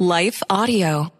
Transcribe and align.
Life 0.00 0.42
Audio. 0.48 1.19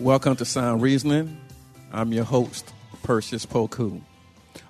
Welcome 0.00 0.34
to 0.36 0.44
Sound 0.44 0.82
Reasoning. 0.82 1.40
I'm 1.92 2.12
your 2.12 2.24
host, 2.24 2.74
Perseus 3.04 3.46
Poku. 3.46 4.00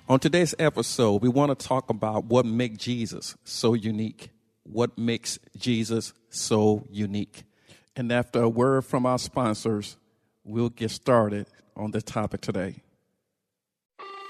On 0.07 0.19
today's 0.19 0.53
episode, 0.59 1.23
we 1.23 1.29
want 1.29 1.57
to 1.57 1.67
talk 1.67 1.89
about 1.89 2.25
what 2.25 2.45
makes 2.45 2.77
Jesus 2.77 3.35
so 3.43 3.73
unique. 3.73 4.29
What 4.63 4.99
makes 4.99 5.39
Jesus 5.57 6.13
so 6.29 6.85
unique? 6.91 7.43
And 7.95 8.11
after 8.11 8.43
a 8.43 8.49
word 8.49 8.85
from 8.85 9.07
our 9.07 9.17
sponsors, 9.17 9.97
we'll 10.43 10.69
get 10.69 10.91
started 10.91 11.47
on 11.75 11.89
the 11.89 12.03
topic 12.03 12.41
today. 12.41 12.83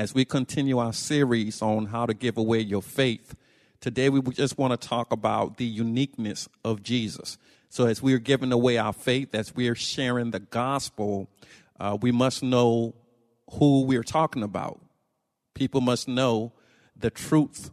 As 0.00 0.14
we 0.14 0.24
continue 0.24 0.78
our 0.78 0.94
series 0.94 1.60
on 1.60 1.84
how 1.84 2.06
to 2.06 2.14
give 2.14 2.38
away 2.38 2.60
your 2.60 2.80
faith, 2.80 3.34
today 3.82 4.08
we 4.08 4.22
just 4.32 4.56
want 4.56 4.72
to 4.72 4.88
talk 4.88 5.12
about 5.12 5.58
the 5.58 5.66
uniqueness 5.66 6.48
of 6.64 6.82
Jesus. 6.82 7.36
So, 7.68 7.84
as 7.84 8.00
we 8.00 8.14
are 8.14 8.18
giving 8.18 8.50
away 8.50 8.78
our 8.78 8.94
faith, 8.94 9.34
as 9.34 9.54
we 9.54 9.68
are 9.68 9.74
sharing 9.74 10.30
the 10.30 10.40
gospel, 10.40 11.28
uh, 11.78 11.98
we 12.00 12.12
must 12.12 12.42
know 12.42 12.94
who 13.50 13.82
we're 13.82 14.02
talking 14.02 14.42
about. 14.42 14.80
People 15.52 15.82
must 15.82 16.08
know 16.08 16.54
the 16.96 17.10
truth 17.10 17.70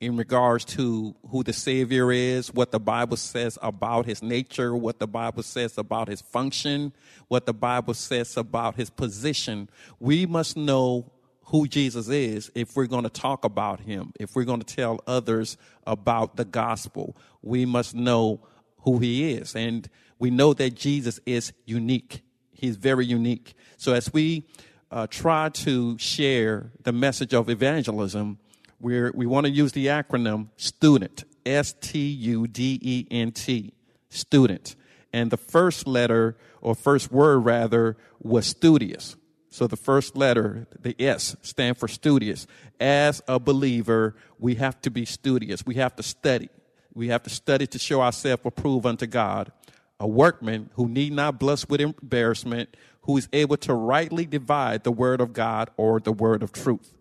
in 0.00 0.16
regards 0.16 0.64
to 0.64 1.14
who 1.30 1.44
the 1.44 1.52
Savior 1.52 2.10
is, 2.10 2.52
what 2.52 2.72
the 2.72 2.80
Bible 2.80 3.16
says 3.16 3.56
about 3.62 4.04
his 4.04 4.20
nature, 4.20 4.74
what 4.74 4.98
the 4.98 5.06
Bible 5.06 5.44
says 5.44 5.78
about 5.78 6.08
his 6.08 6.20
function, 6.20 6.92
what 7.28 7.46
the 7.46 7.54
Bible 7.54 7.94
says 7.94 8.36
about 8.36 8.74
his 8.74 8.90
position. 8.90 9.70
We 10.00 10.26
must 10.26 10.56
know 10.56 11.12
who 11.46 11.66
Jesus 11.68 12.08
is 12.08 12.50
if 12.54 12.74
we're 12.74 12.86
going 12.86 13.04
to 13.04 13.10
talk 13.10 13.44
about 13.44 13.80
him, 13.80 14.12
if 14.18 14.34
we're 14.34 14.44
going 14.44 14.60
to 14.60 14.76
tell 14.76 15.00
others 15.06 15.56
about 15.86 16.36
the 16.36 16.44
gospel. 16.44 17.16
We 17.42 17.64
must 17.64 17.94
know 17.94 18.40
who 18.80 18.98
he 18.98 19.32
is. 19.32 19.54
And 19.54 19.88
we 20.18 20.30
know 20.30 20.54
that 20.54 20.74
Jesus 20.74 21.20
is 21.24 21.52
unique. 21.64 22.22
He's 22.52 22.76
very 22.76 23.06
unique. 23.06 23.54
So 23.76 23.92
as 23.92 24.12
we 24.12 24.46
uh, 24.90 25.06
try 25.08 25.50
to 25.50 25.96
share 25.98 26.72
the 26.82 26.92
message 26.92 27.32
of 27.32 27.48
evangelism, 27.48 28.38
we're, 28.80 29.12
we 29.14 29.26
want 29.26 29.46
to 29.46 29.52
use 29.52 29.72
the 29.72 29.86
acronym 29.86 30.48
STUDENT, 30.56 31.24
S 31.44 31.74
T 31.80 31.98
U 31.98 32.46
D 32.46 32.78
E 32.82 33.06
N 33.10 33.30
T, 33.32 33.72
student. 34.08 34.74
And 35.12 35.30
the 35.30 35.36
first 35.36 35.86
letter, 35.86 36.36
or 36.60 36.74
first 36.74 37.12
word 37.12 37.38
rather, 37.40 37.96
was 38.20 38.46
studious. 38.46 39.16
So 39.56 39.66
the 39.66 39.74
first 39.74 40.18
letter, 40.18 40.66
the 40.78 40.94
S, 41.00 41.34
stand 41.40 41.78
for 41.78 41.88
studious. 41.88 42.46
As 42.78 43.22
a 43.26 43.40
believer, 43.40 44.14
we 44.38 44.56
have 44.56 44.78
to 44.82 44.90
be 44.90 45.06
studious. 45.06 45.64
We 45.64 45.76
have 45.76 45.96
to 45.96 46.02
study. 46.02 46.50
We 46.92 47.08
have 47.08 47.22
to 47.22 47.30
study 47.30 47.66
to 47.68 47.78
show 47.78 48.02
ourselves 48.02 48.42
approved 48.44 48.84
unto 48.84 49.06
God. 49.06 49.50
A 49.98 50.06
workman 50.06 50.68
who 50.74 50.90
need 50.90 51.14
not 51.14 51.38
blush 51.38 51.66
with 51.70 51.80
embarrassment, 51.80 52.76
who 53.04 53.16
is 53.16 53.30
able 53.32 53.56
to 53.56 53.72
rightly 53.72 54.26
divide 54.26 54.84
the 54.84 54.92
word 54.92 55.22
of 55.22 55.32
God 55.32 55.70
or 55.78 56.00
the 56.00 56.12
word 56.12 56.42
of 56.42 56.52
truth. 56.52 56.92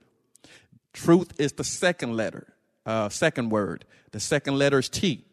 Truth 0.94 1.34
is 1.38 1.52
the 1.52 1.66
second 1.66 2.16
letter, 2.16 2.54
uh, 2.86 3.10
second 3.10 3.50
word. 3.50 3.84
The 4.12 4.22
second 4.22 4.58
letter 4.58 4.80
is 4.80 4.88
T 4.88 5.26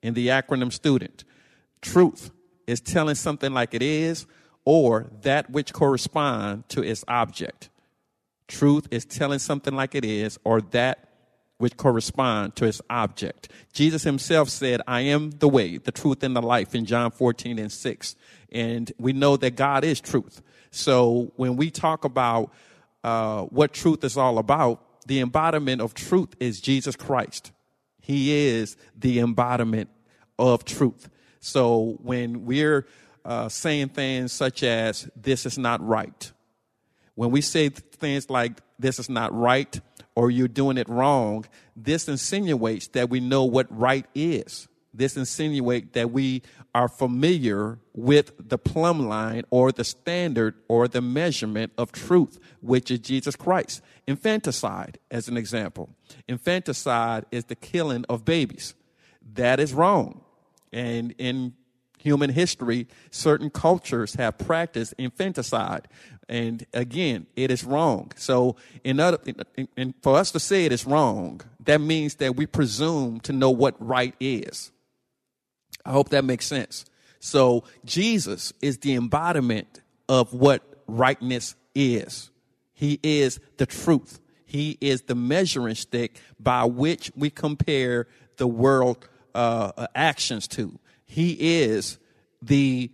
in 0.00 0.14
the 0.14 0.28
acronym 0.28 0.72
student. 0.72 1.24
Truth 1.82 2.30
is 2.68 2.80
telling 2.80 3.16
something 3.16 3.52
like 3.52 3.74
it 3.74 3.82
is 3.82 4.28
or 4.68 5.06
that 5.22 5.48
which 5.48 5.72
correspond 5.72 6.68
to 6.68 6.82
its 6.82 7.02
object. 7.08 7.70
Truth 8.48 8.88
is 8.90 9.06
telling 9.06 9.38
something 9.38 9.74
like 9.74 9.94
it 9.94 10.04
is 10.04 10.38
or 10.44 10.60
that 10.60 11.08
which 11.56 11.74
correspond 11.78 12.54
to 12.56 12.66
its 12.66 12.82
object. 12.90 13.48
Jesus 13.72 14.02
himself 14.02 14.50
said, 14.50 14.82
I 14.86 15.00
am 15.00 15.30
the 15.30 15.48
way, 15.48 15.78
the 15.78 15.90
truth, 15.90 16.22
and 16.22 16.36
the 16.36 16.42
life 16.42 16.74
in 16.74 16.84
John 16.84 17.10
14 17.12 17.58
and 17.58 17.72
6. 17.72 18.16
And 18.52 18.92
we 18.98 19.14
know 19.14 19.38
that 19.38 19.56
God 19.56 19.84
is 19.84 20.02
truth. 20.02 20.42
So 20.70 21.32
when 21.36 21.56
we 21.56 21.70
talk 21.70 22.04
about 22.04 22.52
uh, 23.02 23.44
what 23.44 23.72
truth 23.72 24.04
is 24.04 24.18
all 24.18 24.36
about, 24.36 24.84
the 25.06 25.20
embodiment 25.20 25.80
of 25.80 25.94
truth 25.94 26.34
is 26.40 26.60
Jesus 26.60 26.94
Christ. 26.94 27.52
He 28.02 28.48
is 28.48 28.76
the 28.94 29.20
embodiment 29.20 29.88
of 30.38 30.66
truth. 30.66 31.08
So 31.40 31.96
when 32.02 32.44
we're 32.44 32.86
uh, 33.28 33.48
saying 33.48 33.90
things 33.90 34.32
such 34.32 34.62
as, 34.62 35.08
this 35.14 35.44
is 35.44 35.58
not 35.58 35.86
right. 35.86 36.32
When 37.14 37.30
we 37.30 37.42
say 37.42 37.68
things 37.68 38.30
like, 38.30 38.60
this 38.78 38.98
is 38.98 39.10
not 39.10 39.34
right, 39.34 39.78
or 40.14 40.30
you're 40.30 40.48
doing 40.48 40.78
it 40.78 40.88
wrong, 40.88 41.44
this 41.76 42.08
insinuates 42.08 42.88
that 42.88 43.10
we 43.10 43.20
know 43.20 43.44
what 43.44 43.66
right 43.70 44.06
is. 44.14 44.66
This 44.94 45.16
insinuates 45.16 45.88
that 45.92 46.10
we 46.10 46.42
are 46.74 46.88
familiar 46.88 47.78
with 47.92 48.32
the 48.48 48.56
plumb 48.56 49.08
line 49.08 49.44
or 49.50 49.72
the 49.72 49.84
standard 49.84 50.54
or 50.66 50.88
the 50.88 51.02
measurement 51.02 51.72
of 51.76 51.92
truth, 51.92 52.40
which 52.62 52.90
is 52.90 53.00
Jesus 53.00 53.36
Christ. 53.36 53.82
Infanticide, 54.06 54.98
as 55.10 55.28
an 55.28 55.36
example. 55.36 55.90
Infanticide 56.28 57.26
is 57.30 57.44
the 57.44 57.56
killing 57.56 58.06
of 58.08 58.24
babies. 58.24 58.74
That 59.34 59.60
is 59.60 59.74
wrong. 59.74 60.22
And 60.72 61.14
in 61.18 61.54
human 61.98 62.30
history, 62.30 62.86
certain 63.10 63.50
cultures 63.50 64.14
have 64.14 64.38
practiced 64.38 64.94
infanticide. 64.98 65.88
And 66.28 66.64
again, 66.72 67.26
it 67.36 67.50
is 67.50 67.64
wrong. 67.64 68.12
So, 68.16 68.56
in 68.84 69.00
other, 69.00 69.18
for 70.02 70.16
us 70.16 70.30
to 70.32 70.40
say 70.40 70.64
it 70.64 70.72
is 70.72 70.86
wrong, 70.86 71.40
that 71.64 71.80
means 71.80 72.16
that 72.16 72.36
we 72.36 72.46
presume 72.46 73.20
to 73.20 73.32
know 73.32 73.50
what 73.50 73.74
right 73.84 74.14
is. 74.20 74.70
I 75.84 75.90
hope 75.90 76.10
that 76.10 76.24
makes 76.24 76.46
sense. 76.46 76.84
So, 77.18 77.64
Jesus 77.84 78.52
is 78.60 78.78
the 78.78 78.94
embodiment 78.94 79.80
of 80.08 80.32
what 80.34 80.62
rightness 80.86 81.54
is. 81.74 82.30
He 82.74 83.00
is 83.02 83.40
the 83.56 83.66
truth. 83.66 84.20
He 84.44 84.78
is 84.80 85.02
the 85.02 85.14
measuring 85.14 85.74
stick 85.74 86.20
by 86.38 86.64
which 86.64 87.10
we 87.16 87.28
compare 87.28 88.06
the 88.36 88.46
world 88.46 89.08
uh, 89.34 89.86
actions 89.94 90.48
to. 90.48 90.78
He 91.08 91.62
is 91.62 91.98
the 92.40 92.92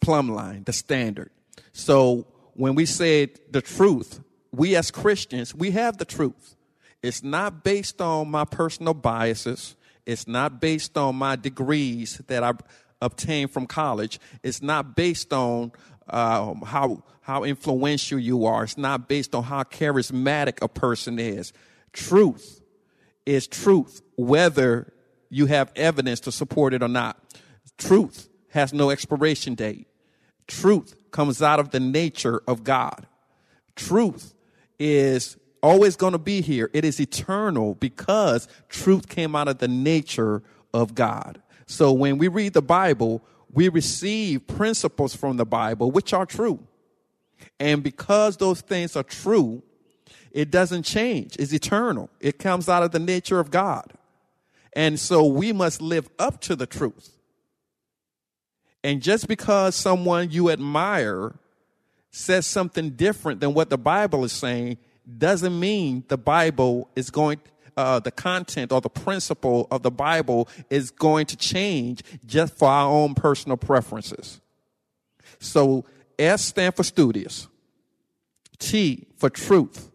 plumb 0.00 0.30
line, 0.30 0.64
the 0.64 0.72
standard. 0.72 1.30
So 1.72 2.26
when 2.54 2.74
we 2.74 2.86
said 2.86 3.38
the 3.50 3.60
truth, 3.60 4.20
we 4.52 4.74
as 4.76 4.90
Christians, 4.90 5.54
we 5.54 5.72
have 5.72 5.98
the 5.98 6.06
truth. 6.06 6.56
It's 7.02 7.22
not 7.22 7.62
based 7.62 8.00
on 8.00 8.30
my 8.30 8.44
personal 8.44 8.94
biases. 8.94 9.76
It's 10.06 10.26
not 10.26 10.60
based 10.60 10.96
on 10.96 11.16
my 11.16 11.36
degrees 11.36 12.20
that 12.28 12.42
I 12.42 12.52
obtained 13.02 13.50
from 13.50 13.66
college. 13.66 14.18
It's 14.42 14.62
not 14.62 14.96
based 14.96 15.32
on 15.32 15.72
um, 16.08 16.62
how 16.62 17.02
how 17.20 17.44
influential 17.44 18.18
you 18.18 18.46
are. 18.46 18.64
It's 18.64 18.78
not 18.78 19.06
based 19.06 19.34
on 19.34 19.44
how 19.44 19.62
charismatic 19.64 20.62
a 20.62 20.68
person 20.68 21.18
is. 21.18 21.52
Truth 21.92 22.62
is 23.26 23.46
truth, 23.46 24.00
whether 24.16 24.90
you 25.28 25.44
have 25.46 25.70
evidence 25.76 26.20
to 26.20 26.32
support 26.32 26.72
it 26.72 26.82
or 26.82 26.88
not. 26.88 27.18
Truth 27.76 28.28
has 28.50 28.72
no 28.72 28.90
expiration 28.90 29.54
date. 29.54 29.86
Truth 30.46 30.94
comes 31.10 31.42
out 31.42 31.60
of 31.60 31.70
the 31.70 31.80
nature 31.80 32.42
of 32.46 32.64
God. 32.64 33.06
Truth 33.76 34.34
is 34.78 35.36
always 35.62 35.96
going 35.96 36.12
to 36.12 36.18
be 36.18 36.40
here. 36.40 36.70
It 36.72 36.84
is 36.84 37.00
eternal 37.00 37.74
because 37.74 38.48
truth 38.68 39.08
came 39.08 39.36
out 39.36 39.48
of 39.48 39.58
the 39.58 39.68
nature 39.68 40.42
of 40.72 40.94
God. 40.94 41.42
So 41.66 41.92
when 41.92 42.18
we 42.18 42.28
read 42.28 42.54
the 42.54 42.62
Bible, 42.62 43.22
we 43.52 43.68
receive 43.68 44.46
principles 44.46 45.14
from 45.14 45.36
the 45.36 45.46
Bible 45.46 45.90
which 45.90 46.12
are 46.12 46.26
true. 46.26 46.66
And 47.60 47.82
because 47.82 48.36
those 48.36 48.60
things 48.60 48.96
are 48.96 49.02
true, 49.02 49.62
it 50.32 50.50
doesn't 50.50 50.84
change. 50.84 51.36
It's 51.38 51.52
eternal. 51.52 52.10
It 52.20 52.38
comes 52.38 52.68
out 52.68 52.82
of 52.82 52.92
the 52.92 52.98
nature 52.98 53.40
of 53.40 53.50
God. 53.50 53.92
And 54.72 54.98
so 54.98 55.24
we 55.24 55.52
must 55.52 55.82
live 55.82 56.08
up 56.18 56.40
to 56.42 56.56
the 56.56 56.66
truth. 56.66 57.17
And 58.84 59.02
just 59.02 59.28
because 59.28 59.74
someone 59.74 60.30
you 60.30 60.50
admire 60.50 61.34
says 62.10 62.46
something 62.46 62.90
different 62.90 63.40
than 63.40 63.54
what 63.54 63.70
the 63.70 63.78
Bible 63.78 64.24
is 64.24 64.32
saying 64.32 64.78
doesn't 65.16 65.58
mean 65.58 66.04
the 66.08 66.18
Bible 66.18 66.88
is 66.94 67.10
going, 67.10 67.40
uh, 67.76 67.98
the 68.00 68.10
content 68.10 68.72
or 68.72 68.80
the 68.80 68.90
principle 68.90 69.66
of 69.70 69.82
the 69.82 69.90
Bible 69.90 70.48
is 70.70 70.90
going 70.90 71.26
to 71.26 71.36
change 71.36 72.02
just 72.26 72.56
for 72.56 72.68
our 72.68 72.88
own 72.88 73.14
personal 73.14 73.56
preferences. 73.56 74.40
So 75.38 75.84
S 76.18 76.44
stand 76.44 76.74
for 76.74 76.82
studious, 76.82 77.48
T 78.58 79.06
for 79.16 79.30
truth, 79.30 79.90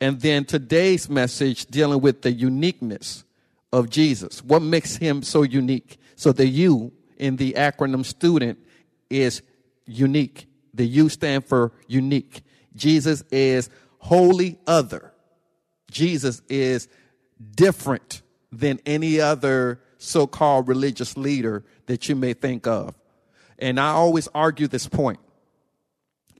and 0.00 0.20
then 0.20 0.44
today's 0.44 1.08
message 1.08 1.66
dealing 1.66 2.00
with 2.00 2.22
the 2.22 2.32
uniqueness 2.32 3.24
of 3.72 3.90
Jesus. 3.90 4.42
What 4.42 4.62
makes 4.62 4.96
him 4.96 5.22
so 5.22 5.42
unique? 5.42 5.98
So 6.16 6.32
that 6.32 6.46
U 6.46 6.92
in 7.18 7.36
the 7.36 7.54
acronym 7.54 8.04
student 8.04 8.58
is 9.10 9.42
unique. 9.86 10.46
The 10.74 10.86
U 10.86 11.08
stand 11.08 11.44
for 11.44 11.72
unique. 11.86 12.42
Jesus 12.74 13.22
is 13.30 13.70
wholly 13.98 14.58
other. 14.66 15.12
Jesus 15.90 16.42
is 16.48 16.88
different 17.54 18.22
than 18.52 18.80
any 18.86 19.20
other 19.20 19.80
so 19.98 20.26
called 20.26 20.68
religious 20.68 21.16
leader 21.16 21.64
that 21.86 22.08
you 22.08 22.16
may 22.16 22.34
think 22.34 22.66
of. 22.66 22.94
And 23.58 23.80
I 23.80 23.90
always 23.90 24.28
argue 24.34 24.66
this 24.66 24.86
point. 24.86 25.18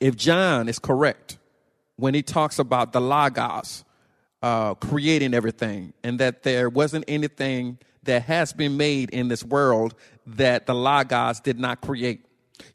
If 0.01 0.17
John 0.17 0.69
is 0.69 0.79
correct 0.79 1.39
when 1.97 2.13
he 2.13 2.23
talks 2.23 2.59
about 2.59 2.93
the 2.93 3.01
Logos 3.01 3.85
uh, 4.43 4.75
creating 4.75 5.35
everything 5.35 5.95
and 6.05 6.21
that 6.21 6.43
there 6.43 6.69
wasn't 6.69 7.05
anything 7.09 7.79
that 8.03 8.23
has 8.23 8.53
been 8.53 8.77
made 8.77 9.11
in 9.11 9.29
this 9.29 9.43
world 9.43 9.95
that 10.27 10.67
the 10.67 10.75
Logos 10.75 11.41
did 11.41 11.59
not 11.59 11.81
create, 11.81 12.25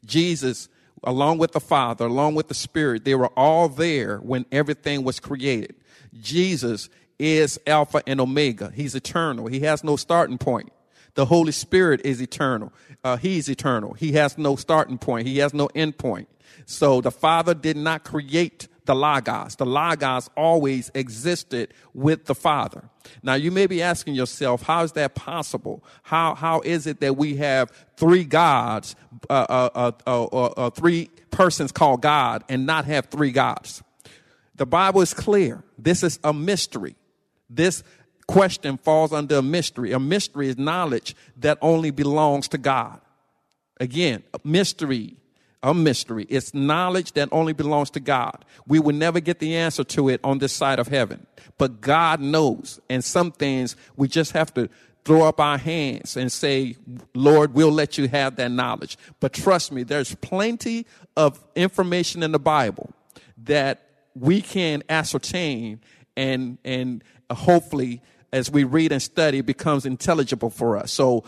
Jesus 0.04 0.68
along 1.04 1.38
with 1.38 1.52
the 1.52 1.60
Father, 1.60 2.06
along 2.06 2.34
with 2.34 2.48
the 2.48 2.54
Spirit, 2.54 3.04
they 3.04 3.14
were 3.14 3.30
all 3.36 3.68
there 3.68 4.18
when 4.18 4.46
everything 4.52 5.02
was 5.04 5.18
created. 5.18 5.74
Jesus 6.20 6.88
is 7.18 7.58
Alpha 7.66 8.02
and 8.06 8.20
Omega. 8.20 8.72
He's 8.74 8.94
eternal. 8.94 9.46
He 9.46 9.60
has 9.60 9.82
no 9.82 9.96
starting 9.96 10.38
point. 10.38 10.72
The 11.14 11.26
Holy 11.26 11.52
Spirit 11.52 12.00
is 12.04 12.22
eternal. 12.22 12.72
Uh, 13.04 13.16
he's 13.16 13.48
eternal. 13.48 13.92
He 13.94 14.12
has 14.12 14.38
no 14.38 14.56
starting 14.56 14.98
point. 14.98 15.26
He 15.26 15.38
has 15.38 15.52
no 15.52 15.68
end 15.74 15.98
point. 15.98 16.28
So 16.64 17.00
the 17.00 17.10
Father 17.10 17.54
did 17.54 17.76
not 17.76 18.04
create 18.04 18.68
the 18.84 18.94
Logos. 18.94 19.56
The 19.56 19.66
Logos 19.66 20.28
always 20.36 20.90
existed 20.94 21.72
with 21.94 22.24
the 22.24 22.34
Father. 22.34 22.88
Now 23.22 23.34
you 23.34 23.50
may 23.50 23.66
be 23.66 23.82
asking 23.82 24.14
yourself, 24.14 24.62
how 24.62 24.82
is 24.82 24.92
that 24.92 25.14
possible? 25.14 25.84
How, 26.02 26.34
how 26.34 26.60
is 26.60 26.86
it 26.86 27.00
that 27.00 27.16
we 27.16 27.36
have 27.36 27.70
three 27.96 28.24
gods, 28.24 28.96
uh, 29.30 29.46
uh, 29.48 29.92
uh, 30.06 30.24
uh, 30.24 30.70
three 30.70 31.10
persons 31.30 31.72
called 31.72 32.02
God 32.02 32.44
and 32.48 32.66
not 32.66 32.84
have 32.86 33.06
three 33.06 33.32
gods? 33.32 33.82
The 34.56 34.66
Bible 34.66 35.00
is 35.00 35.14
clear. 35.14 35.62
This 35.78 36.02
is 36.02 36.18
a 36.22 36.32
mystery. 36.32 36.96
This 37.48 37.82
question 38.26 38.78
falls 38.78 39.12
under 39.12 39.36
a 39.36 39.42
mystery. 39.42 39.92
A 39.92 39.98
mystery 39.98 40.48
is 40.48 40.58
knowledge 40.58 41.16
that 41.38 41.58
only 41.60 41.90
belongs 41.90 42.48
to 42.48 42.58
God. 42.58 43.00
Again, 43.80 44.22
mystery 44.44 45.16
a 45.62 45.72
mystery. 45.72 46.26
It's 46.28 46.54
knowledge 46.54 47.12
that 47.12 47.28
only 47.32 47.52
belongs 47.52 47.90
to 47.90 48.00
God. 48.00 48.44
We 48.66 48.80
will 48.80 48.94
never 48.94 49.20
get 49.20 49.38
the 49.38 49.56
answer 49.56 49.84
to 49.84 50.08
it 50.08 50.20
on 50.24 50.38
this 50.38 50.52
side 50.52 50.78
of 50.78 50.88
heaven. 50.88 51.26
But 51.58 51.80
God 51.80 52.20
knows. 52.20 52.80
And 52.90 53.04
some 53.04 53.32
things 53.32 53.76
we 53.96 54.08
just 54.08 54.32
have 54.32 54.52
to 54.54 54.68
throw 55.04 55.22
up 55.22 55.40
our 55.40 55.58
hands 55.58 56.16
and 56.16 56.30
say, 56.30 56.76
Lord, 57.14 57.54
we'll 57.54 57.72
let 57.72 57.98
you 57.98 58.08
have 58.08 58.36
that 58.36 58.50
knowledge. 58.50 58.96
But 59.20 59.32
trust 59.32 59.72
me, 59.72 59.82
there's 59.82 60.14
plenty 60.16 60.86
of 61.16 61.42
information 61.54 62.22
in 62.22 62.32
the 62.32 62.38
Bible 62.38 62.92
that 63.44 63.86
we 64.14 64.40
can 64.40 64.82
ascertain 64.88 65.80
and, 66.16 66.58
and 66.64 67.02
hopefully 67.30 68.02
as 68.32 68.50
we 68.50 68.64
read 68.64 68.92
and 68.92 69.02
study 69.02 69.40
becomes 69.40 69.84
intelligible 69.84 70.50
for 70.50 70.76
us. 70.76 70.92
So 70.92 71.24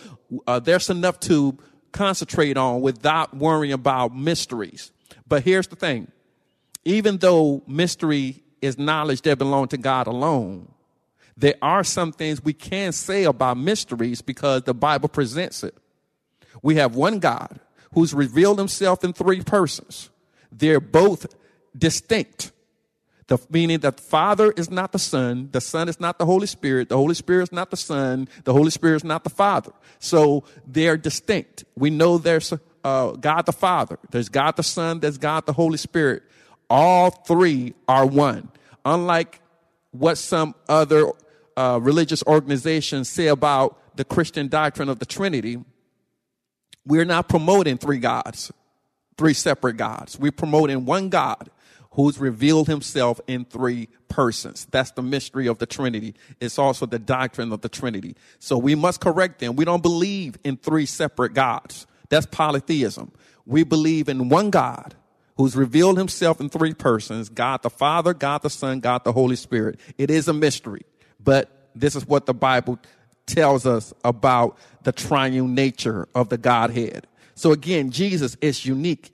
uh, 0.47 0.61
there's 0.61 0.89
enough 0.89 1.21
to 1.21 1.59
concentrate 1.95 2.59
on 2.59 2.83
without 2.83 3.35
worrying 3.35 3.73
about 3.73 4.15
mysteries. 4.15 4.93
But 5.27 5.43
here's 5.43 5.69
the 5.69 5.77
thing 5.77 6.11
even 6.85 7.17
though 7.19 7.63
mystery 7.67 8.43
is 8.61 8.79
knowledge 8.79 9.23
that 9.23 9.39
belongs 9.39 9.71
to 9.71 9.79
God 9.79 10.07
alone, 10.07 10.71
there 11.37 11.55
are 11.63 11.83
some 11.83 12.13
things 12.13 12.45
we 12.45 12.53
can 12.53 12.93
say 12.93 13.25
about 13.25 13.57
mysteries 13.57 14.21
because 14.21 14.63
the 14.63 14.75
Bible 14.75 15.09
presents 15.09 15.65
it. 15.65 15.75
We 16.63 16.77
have 16.77 16.95
one 16.95 17.19
God 17.19 17.59
who's 17.95 18.13
revealed 18.13 18.59
himself 18.59 19.03
in 19.05 19.13
three 19.13 19.41
persons. 19.41 20.11
They're 20.53 20.81
both 20.81 21.27
distinct. 21.77 22.53
The 23.27 23.39
meaning 23.49 23.79
that 23.81 23.97
the 23.97 24.03
Father 24.03 24.53
is 24.53 24.71
not 24.71 24.93
the 24.93 24.99
Son, 24.99 25.49
the 25.51 25.61
Son 25.61 25.89
is 25.89 25.99
not 25.99 26.19
the 26.19 26.27
Holy 26.27 26.47
Spirit, 26.47 26.91
the 26.91 26.97
Holy 26.97 27.15
Spirit 27.15 27.45
is 27.45 27.53
not 27.53 27.71
the 27.71 27.77
Son, 27.77 28.29
the 28.45 28.53
Holy 28.53 28.71
Spirit 28.71 28.97
is 28.97 29.05
not 29.05 29.25
the 29.25 29.31
Father. 29.31 29.73
So 29.99 30.45
they're 30.67 30.99
distinct. 30.99 31.65
We 31.75 31.89
know 31.89 32.19
there's 32.19 32.53
uh, 32.85 33.13
God 33.13 33.47
the 33.47 33.53
Father, 33.53 33.99
there's 34.11 34.29
God 34.29 34.57
the 34.57 34.63
Son, 34.63 35.01
there's 35.01 35.17
God 35.17 35.47
the 35.47 35.55
Holy 35.55 35.79
Spirit. 35.79 36.23
All 36.69 37.11
three 37.11 37.75
are 37.89 38.05
one. 38.05 38.49
Unlike 38.85 39.41
what 39.93 40.19
some 40.19 40.55
other 40.69 41.11
uh, 41.57 41.79
religious 41.81 42.23
organizations 42.27 43.09
say 43.09 43.29
about 43.29 43.97
the 43.97 44.05
Christian 44.05 44.49
doctrine 44.49 44.91
of 44.91 44.99
the 44.99 45.07
Trinity, 45.07 45.63
we're 46.85 47.07
not 47.07 47.29
promoting 47.29 47.79
three 47.79 47.99
gods, 47.99 48.53
three 49.17 49.33
separate 49.33 49.79
gods. 49.79 50.19
We're 50.19 50.33
promoting 50.33 50.85
one 50.85 51.09
God 51.09 51.49
who's 51.95 52.19
revealed 52.19 52.69
himself 52.69 53.21
in 53.27 53.45
three 53.45 53.89
persons. 54.09 54.67
That's 54.71 54.91
the 54.93 55.03
mystery 55.03 55.47
of 55.47 55.59
the 55.59 55.67
Trinity. 55.67 56.15
It's 56.41 56.59
also 56.59 56.87
the 56.87 56.99
doctrine 56.99 57.53
of 57.53 57.61
the 57.61 57.69
Trinity. 57.69 58.17
So 58.39 58.59
we 58.59 58.75
must 58.75 59.01
correct 59.01 59.39
them. 59.39 59.57
We 59.57 59.65
don't 59.65 59.83
believe 59.83 60.37
in 60.45 60.57
three 60.57 60.87
separate 60.87 61.35
gods. 61.35 61.87
That's 62.09 62.27
polytheism. 62.27 63.13
We 63.47 63.63
believe 63.63 64.09
in 64.09 64.29
one 64.29 64.51
God 64.51 64.95
who's 65.37 65.57
revealed 65.57 65.97
himself 65.97 66.41
in 66.41 66.49
three 66.49 66.75
persons 66.75 67.29
God 67.29 67.63
the 67.63 67.71
Father, 67.71 68.13
God 68.13 68.43
the 68.43 68.51
Son, 68.51 68.81
God 68.81 69.05
the 69.05 69.13
Holy 69.13 69.37
Spirit. 69.37 69.79
It 69.97 70.11
is 70.11 70.27
a 70.29 70.33
mystery, 70.33 70.83
but 71.21 71.71
this 71.75 71.95
is 71.95 72.07
what 72.07 72.27
the 72.27 72.35
Bible 72.35 72.79
tells 73.27 73.67
us 73.67 73.95
about 74.05 74.59
the 74.83 74.93
triune 74.93 75.55
nature 75.55 76.09
of 76.15 76.29
the 76.29 76.39
Godhead. 76.39 77.07
So 77.37 77.53
again, 77.53 77.91
Jesus 77.91 78.37
is 78.41 78.67
unique 78.67 79.14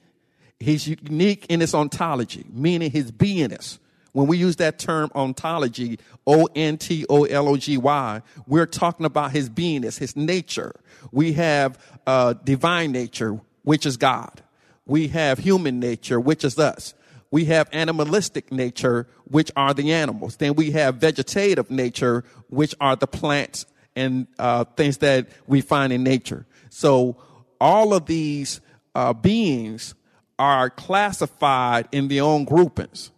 He's 0.60 0.86
unique 0.86 1.46
in 1.48 1.60
his 1.60 1.74
ontology, 1.74 2.44
meaning 2.52 2.90
his 2.90 3.10
beingness. 3.10 3.78
When 4.12 4.26
we 4.26 4.36
use 4.36 4.56
that 4.56 4.78
term 4.78 5.10
ontology, 5.14 5.98
O 6.26 6.48
N 6.54 6.76
T 6.76 7.06
O 7.08 7.24
L 7.24 7.48
O 7.48 7.56
G 7.56 7.78
Y, 7.78 8.22
we're 8.46 8.66
talking 8.66 9.06
about 9.06 9.30
his 9.32 9.48
beingness, 9.48 9.98
his 9.98 10.16
nature. 10.16 10.74
We 11.12 11.32
have 11.34 11.78
uh, 12.06 12.34
divine 12.34 12.92
nature, 12.92 13.40
which 13.62 13.86
is 13.86 13.96
God. 13.96 14.42
We 14.84 15.08
have 15.08 15.38
human 15.38 15.80
nature, 15.80 16.20
which 16.20 16.44
is 16.44 16.58
us. 16.58 16.94
We 17.30 17.44
have 17.46 17.68
animalistic 17.72 18.50
nature, 18.50 19.06
which 19.24 19.52
are 19.54 19.72
the 19.72 19.92
animals. 19.92 20.36
Then 20.36 20.56
we 20.56 20.72
have 20.72 20.96
vegetative 20.96 21.70
nature, 21.70 22.24
which 22.48 22.74
are 22.80 22.96
the 22.96 23.06
plants 23.06 23.66
and 23.94 24.26
uh, 24.38 24.64
things 24.64 24.98
that 24.98 25.28
we 25.46 25.60
find 25.60 25.92
in 25.92 26.02
nature. 26.02 26.44
So 26.68 27.16
all 27.60 27.94
of 27.94 28.06
these 28.06 28.60
uh, 28.96 29.12
beings 29.12 29.94
are 30.40 30.70
classified 30.70 31.86
in 31.92 32.08
their 32.08 32.22
own 32.22 32.46
groupings. 32.46 33.10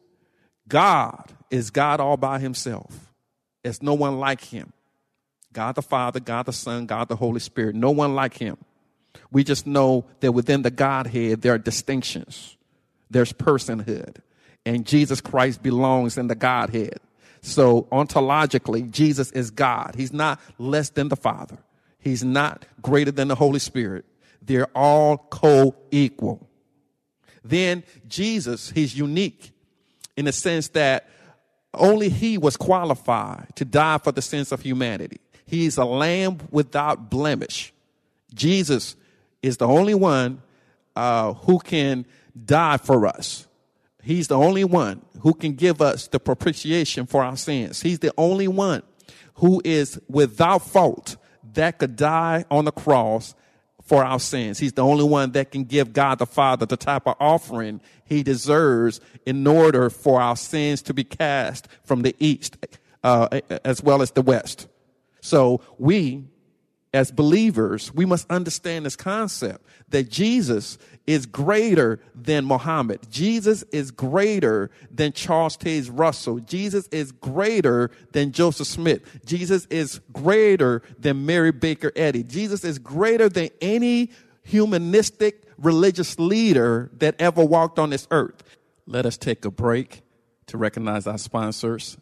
God 0.66 1.32
is 1.52 1.70
God 1.70 2.00
all 2.00 2.16
by 2.16 2.40
himself. 2.40 3.12
There's 3.62 3.80
no 3.80 3.94
one 3.94 4.18
like 4.18 4.40
him. 4.40 4.72
God 5.52 5.76
the 5.76 5.82
Father, 5.82 6.18
God 6.18 6.46
the 6.46 6.52
Son, 6.52 6.86
God 6.86 7.08
the 7.08 7.14
Holy 7.14 7.38
Spirit. 7.38 7.76
No 7.76 7.92
one 7.92 8.16
like 8.16 8.34
him. 8.34 8.56
We 9.30 9.44
just 9.44 9.68
know 9.68 10.04
that 10.18 10.32
within 10.32 10.62
the 10.62 10.70
Godhead, 10.72 11.42
there 11.42 11.54
are 11.54 11.58
distinctions. 11.58 12.56
There's 13.08 13.32
personhood. 13.32 14.16
And 14.66 14.84
Jesus 14.84 15.20
Christ 15.20 15.62
belongs 15.62 16.18
in 16.18 16.26
the 16.26 16.34
Godhead. 16.34 16.98
So 17.40 17.82
ontologically, 17.92 18.90
Jesus 18.90 19.30
is 19.30 19.52
God. 19.52 19.94
He's 19.96 20.12
not 20.12 20.40
less 20.58 20.90
than 20.90 21.08
the 21.08 21.16
Father. 21.16 21.58
He's 22.00 22.24
not 22.24 22.64
greater 22.80 23.12
than 23.12 23.28
the 23.28 23.36
Holy 23.36 23.60
Spirit. 23.60 24.06
They're 24.40 24.70
all 24.74 25.18
co-equal. 25.18 26.48
Then 27.44 27.82
Jesus, 28.08 28.70
he's 28.70 28.96
unique 28.96 29.52
in 30.16 30.26
the 30.26 30.32
sense 30.32 30.68
that 30.68 31.08
only 31.74 32.08
he 32.08 32.38
was 32.38 32.56
qualified 32.56 33.48
to 33.56 33.64
die 33.64 33.98
for 33.98 34.12
the 34.12 34.22
sins 34.22 34.52
of 34.52 34.60
humanity. 34.60 35.20
He's 35.46 35.76
a 35.76 35.84
lamb 35.84 36.40
without 36.50 37.10
blemish. 37.10 37.72
Jesus 38.34 38.96
is 39.42 39.56
the 39.56 39.66
only 39.66 39.94
one 39.94 40.42
uh, 40.94 41.32
who 41.34 41.58
can 41.58 42.06
die 42.44 42.76
for 42.76 43.06
us. 43.06 43.46
He's 44.02 44.28
the 44.28 44.36
only 44.36 44.64
one 44.64 45.02
who 45.20 45.32
can 45.32 45.54
give 45.54 45.80
us 45.80 46.08
the 46.08 46.18
propitiation 46.18 47.06
for 47.06 47.22
our 47.22 47.36
sins. 47.36 47.82
He's 47.82 48.00
the 48.00 48.12
only 48.18 48.48
one 48.48 48.82
who 49.34 49.62
is 49.64 50.00
without 50.08 50.60
fault 50.60 51.16
that 51.54 51.78
could 51.78 51.96
die 51.96 52.44
on 52.50 52.64
the 52.64 52.72
cross 52.72 53.34
for 53.92 54.02
our 54.02 54.18
sins. 54.18 54.58
He's 54.58 54.72
the 54.72 54.82
only 54.82 55.04
one 55.04 55.32
that 55.32 55.50
can 55.50 55.64
give 55.64 55.92
God 55.92 56.18
the 56.18 56.24
Father 56.24 56.64
the 56.64 56.78
type 56.78 57.06
of 57.06 57.14
offering 57.20 57.82
he 58.06 58.22
deserves 58.22 59.02
in 59.26 59.46
order 59.46 59.90
for 59.90 60.18
our 60.18 60.34
sins 60.34 60.80
to 60.84 60.94
be 60.94 61.04
cast 61.04 61.68
from 61.84 62.00
the 62.00 62.16
east 62.18 62.56
uh, 63.04 63.40
as 63.66 63.82
well 63.82 64.00
as 64.00 64.12
the 64.12 64.22
west. 64.22 64.66
So 65.20 65.60
we, 65.76 66.24
as 66.94 67.10
believers, 67.10 67.92
we 67.94 68.04
must 68.04 68.30
understand 68.30 68.84
this 68.84 68.96
concept 68.96 69.64
that 69.88 70.10
Jesus 70.10 70.76
is 71.06 71.24
greater 71.24 72.00
than 72.14 72.44
Muhammad. 72.44 73.00
Jesus 73.10 73.62
is 73.72 73.90
greater 73.90 74.70
than 74.90 75.12
Charles 75.12 75.56
Taze 75.56 75.90
Russell. 75.92 76.40
Jesus 76.40 76.88
is 76.88 77.10
greater 77.12 77.90
than 78.12 78.32
Joseph 78.32 78.66
Smith. 78.66 79.24
Jesus 79.24 79.66
is 79.66 80.00
greater 80.12 80.82
than 80.98 81.24
Mary 81.24 81.50
Baker 81.50 81.92
Eddy. 81.96 82.22
Jesus 82.22 82.62
is 82.62 82.78
greater 82.78 83.28
than 83.28 83.48
any 83.60 84.10
humanistic 84.42 85.44
religious 85.56 86.18
leader 86.18 86.90
that 86.98 87.14
ever 87.18 87.44
walked 87.44 87.78
on 87.78 87.90
this 87.90 88.06
earth. 88.10 88.42
Let 88.86 89.06
us 89.06 89.16
take 89.16 89.44
a 89.44 89.50
break 89.50 90.02
to 90.48 90.58
recognize 90.58 91.06
our 91.06 91.18
sponsors, 91.18 91.96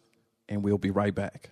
and 0.49 0.63
we'll 0.63 0.77
be 0.77 0.91
right 0.91 1.13
back. 1.13 1.51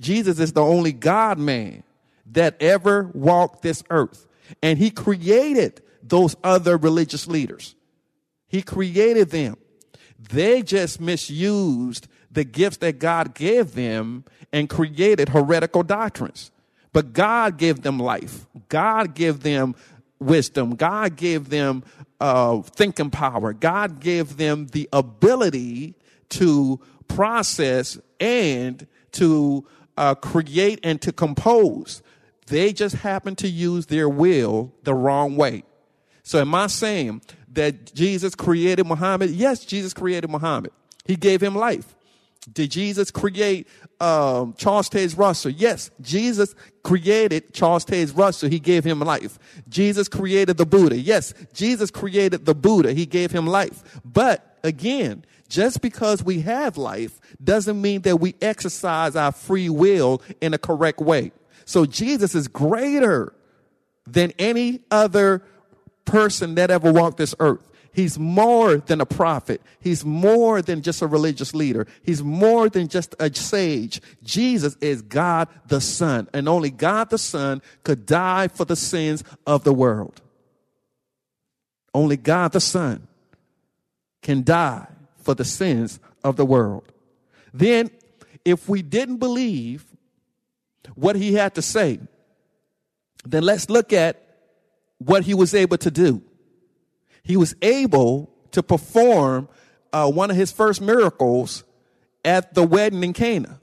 Jesus 0.00 0.38
is 0.38 0.52
the 0.52 0.62
only 0.62 0.92
God 0.92 1.38
man 1.38 1.82
that 2.32 2.60
ever 2.60 3.10
walked 3.14 3.62
this 3.62 3.82
earth. 3.90 4.26
And 4.62 4.78
he 4.78 4.90
created 4.90 5.82
those 6.02 6.36
other 6.44 6.76
religious 6.76 7.26
leaders. 7.26 7.74
He 8.48 8.62
created 8.62 9.30
them. 9.30 9.56
They 10.18 10.62
just 10.62 11.00
misused 11.00 12.08
the 12.30 12.44
gifts 12.44 12.78
that 12.78 12.98
God 12.98 13.34
gave 13.34 13.74
them 13.74 14.24
and 14.52 14.68
created 14.68 15.30
heretical 15.30 15.82
doctrines. 15.82 16.50
But 16.92 17.12
God 17.12 17.58
gave 17.58 17.82
them 17.82 17.98
life. 17.98 18.46
God 18.68 19.14
gave 19.14 19.40
them 19.40 19.74
wisdom. 20.18 20.76
God 20.76 21.16
gave 21.16 21.48
them 21.48 21.84
uh, 22.20 22.62
thinking 22.62 23.10
power. 23.10 23.52
God 23.52 24.00
gave 24.00 24.36
them 24.36 24.66
the 24.68 24.88
ability 24.92 25.94
to 26.30 26.80
process 27.08 27.98
and 28.20 28.86
to 29.12 29.66
uh, 29.96 30.14
create 30.14 30.80
and 30.82 31.00
to 31.02 31.12
compose. 31.12 32.02
They 32.46 32.72
just 32.72 32.96
happen 32.96 33.36
to 33.36 33.48
use 33.48 33.86
their 33.86 34.08
will 34.08 34.72
the 34.82 34.94
wrong 34.94 35.36
way. 35.36 35.64
So 36.22 36.40
am 36.40 36.54
I 36.54 36.66
saying 36.66 37.22
that 37.52 37.94
Jesus 37.94 38.34
created 38.34 38.86
Muhammad? 38.86 39.30
Yes, 39.30 39.64
Jesus 39.64 39.94
created 39.94 40.30
Muhammad. 40.30 40.72
He 41.04 41.16
gave 41.16 41.42
him 41.42 41.54
life. 41.54 41.94
Did 42.52 42.70
Jesus 42.70 43.10
create 43.10 43.66
um, 44.00 44.54
Charles 44.58 44.90
Taze 44.90 45.16
Russell? 45.16 45.50
Yes, 45.50 45.90
Jesus 46.00 46.54
created 46.82 47.54
Charles 47.54 47.84
Taze 47.86 48.16
Russell. 48.16 48.50
He 48.50 48.58
gave 48.58 48.84
him 48.84 49.00
life. 49.00 49.38
Jesus 49.68 50.08
created 50.08 50.58
the 50.58 50.66
Buddha. 50.66 50.98
Yes, 50.98 51.32
Jesus 51.54 51.90
created 51.90 52.44
the 52.44 52.54
Buddha. 52.54 52.92
He 52.92 53.06
gave 53.06 53.30
him 53.30 53.46
life. 53.46 54.00
But 54.04 54.58
again, 54.62 55.24
just 55.48 55.80
because 55.80 56.22
we 56.22 56.40
have 56.42 56.76
life 56.76 57.20
doesn't 57.42 57.80
mean 57.80 58.02
that 58.02 58.16
we 58.16 58.34
exercise 58.40 59.16
our 59.16 59.32
free 59.32 59.68
will 59.68 60.22
in 60.40 60.54
a 60.54 60.58
correct 60.58 61.00
way. 61.00 61.32
So 61.64 61.86
Jesus 61.86 62.34
is 62.34 62.48
greater 62.48 63.34
than 64.06 64.32
any 64.38 64.80
other 64.90 65.42
person 66.04 66.56
that 66.56 66.70
ever 66.70 66.92
walked 66.92 67.16
this 67.16 67.34
earth. 67.40 67.70
He's 67.92 68.18
more 68.18 68.78
than 68.78 69.00
a 69.00 69.06
prophet. 69.06 69.62
He's 69.78 70.04
more 70.04 70.60
than 70.60 70.82
just 70.82 71.00
a 71.00 71.06
religious 71.06 71.54
leader. 71.54 71.86
He's 72.02 72.24
more 72.24 72.68
than 72.68 72.88
just 72.88 73.14
a 73.20 73.32
sage. 73.32 74.00
Jesus 74.22 74.76
is 74.80 75.00
God 75.00 75.48
the 75.68 75.80
Son, 75.80 76.28
and 76.34 76.48
only 76.48 76.70
God 76.70 77.10
the 77.10 77.18
Son 77.18 77.62
could 77.84 78.04
die 78.04 78.48
for 78.48 78.64
the 78.64 78.74
sins 78.74 79.22
of 79.46 79.62
the 79.62 79.72
world. 79.72 80.20
Only 81.94 82.16
God 82.16 82.50
the 82.50 82.60
Son 82.60 83.06
can 84.22 84.42
die 84.42 84.88
for 85.24 85.34
the 85.34 85.44
sins 85.44 85.98
of 86.22 86.36
the 86.36 86.44
world. 86.44 86.84
Then, 87.52 87.90
if 88.44 88.68
we 88.68 88.82
didn't 88.82 89.16
believe 89.16 89.84
what 90.94 91.16
he 91.16 91.34
had 91.34 91.54
to 91.54 91.62
say, 91.62 92.00
then 93.24 93.42
let's 93.42 93.70
look 93.70 93.92
at 93.92 94.20
what 94.98 95.24
he 95.24 95.34
was 95.34 95.54
able 95.54 95.78
to 95.78 95.90
do. 95.90 96.22
He 97.22 97.36
was 97.36 97.54
able 97.62 98.30
to 98.52 98.62
perform 98.62 99.48
uh, 99.92 100.10
one 100.10 100.30
of 100.30 100.36
his 100.36 100.52
first 100.52 100.80
miracles 100.80 101.64
at 102.24 102.54
the 102.54 102.62
wedding 102.62 103.02
in 103.02 103.12
Cana, 103.12 103.60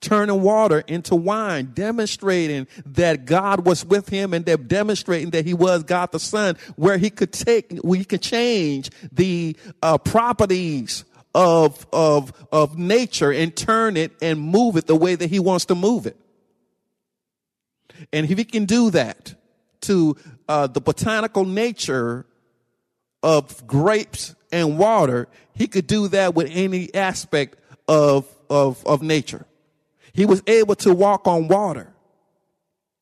turning 0.00 0.42
water 0.42 0.80
into 0.86 1.14
wine, 1.16 1.70
demonstrating 1.74 2.66
that 2.84 3.24
God 3.24 3.66
was 3.66 3.84
with 3.84 4.08
him 4.08 4.34
and 4.34 4.44
that 4.46 4.68
demonstrating 4.68 5.30
that 5.30 5.44
he 5.44 5.54
was 5.54 5.82
God 5.82 6.12
the 6.12 6.20
Son, 6.20 6.56
where 6.76 6.98
he 6.98 7.10
could 7.10 7.32
take, 7.32 7.78
we 7.82 8.04
could 8.04 8.22
change 8.22 8.90
the 9.12 9.56
uh, 9.82 9.98
properties 9.98 11.04
of, 11.34 11.86
of, 11.92 12.32
of 12.50 12.78
nature 12.78 13.32
and 13.32 13.54
turn 13.54 13.96
it 13.96 14.12
and 14.22 14.40
move 14.40 14.76
it 14.76 14.86
the 14.86 14.96
way 14.96 15.14
that 15.14 15.28
he 15.28 15.38
wants 15.38 15.66
to 15.66 15.74
move 15.74 16.06
it. 16.06 16.16
And 18.12 18.30
if 18.30 18.38
he 18.38 18.44
can 18.44 18.64
do 18.64 18.90
that 18.90 19.34
to 19.82 20.16
uh, 20.48 20.66
the 20.66 20.80
botanical 20.80 21.44
nature 21.44 22.26
of 23.22 23.66
grapes 23.66 24.34
and 24.52 24.78
water, 24.78 25.28
he 25.54 25.66
could 25.66 25.86
do 25.86 26.08
that 26.08 26.34
with 26.34 26.48
any 26.52 26.94
aspect 26.94 27.58
of, 27.88 28.26
of, 28.48 28.84
of 28.86 29.02
nature. 29.02 29.46
He 30.16 30.24
was 30.24 30.42
able 30.46 30.74
to 30.76 30.94
walk 30.94 31.28
on 31.28 31.46
water 31.46 31.92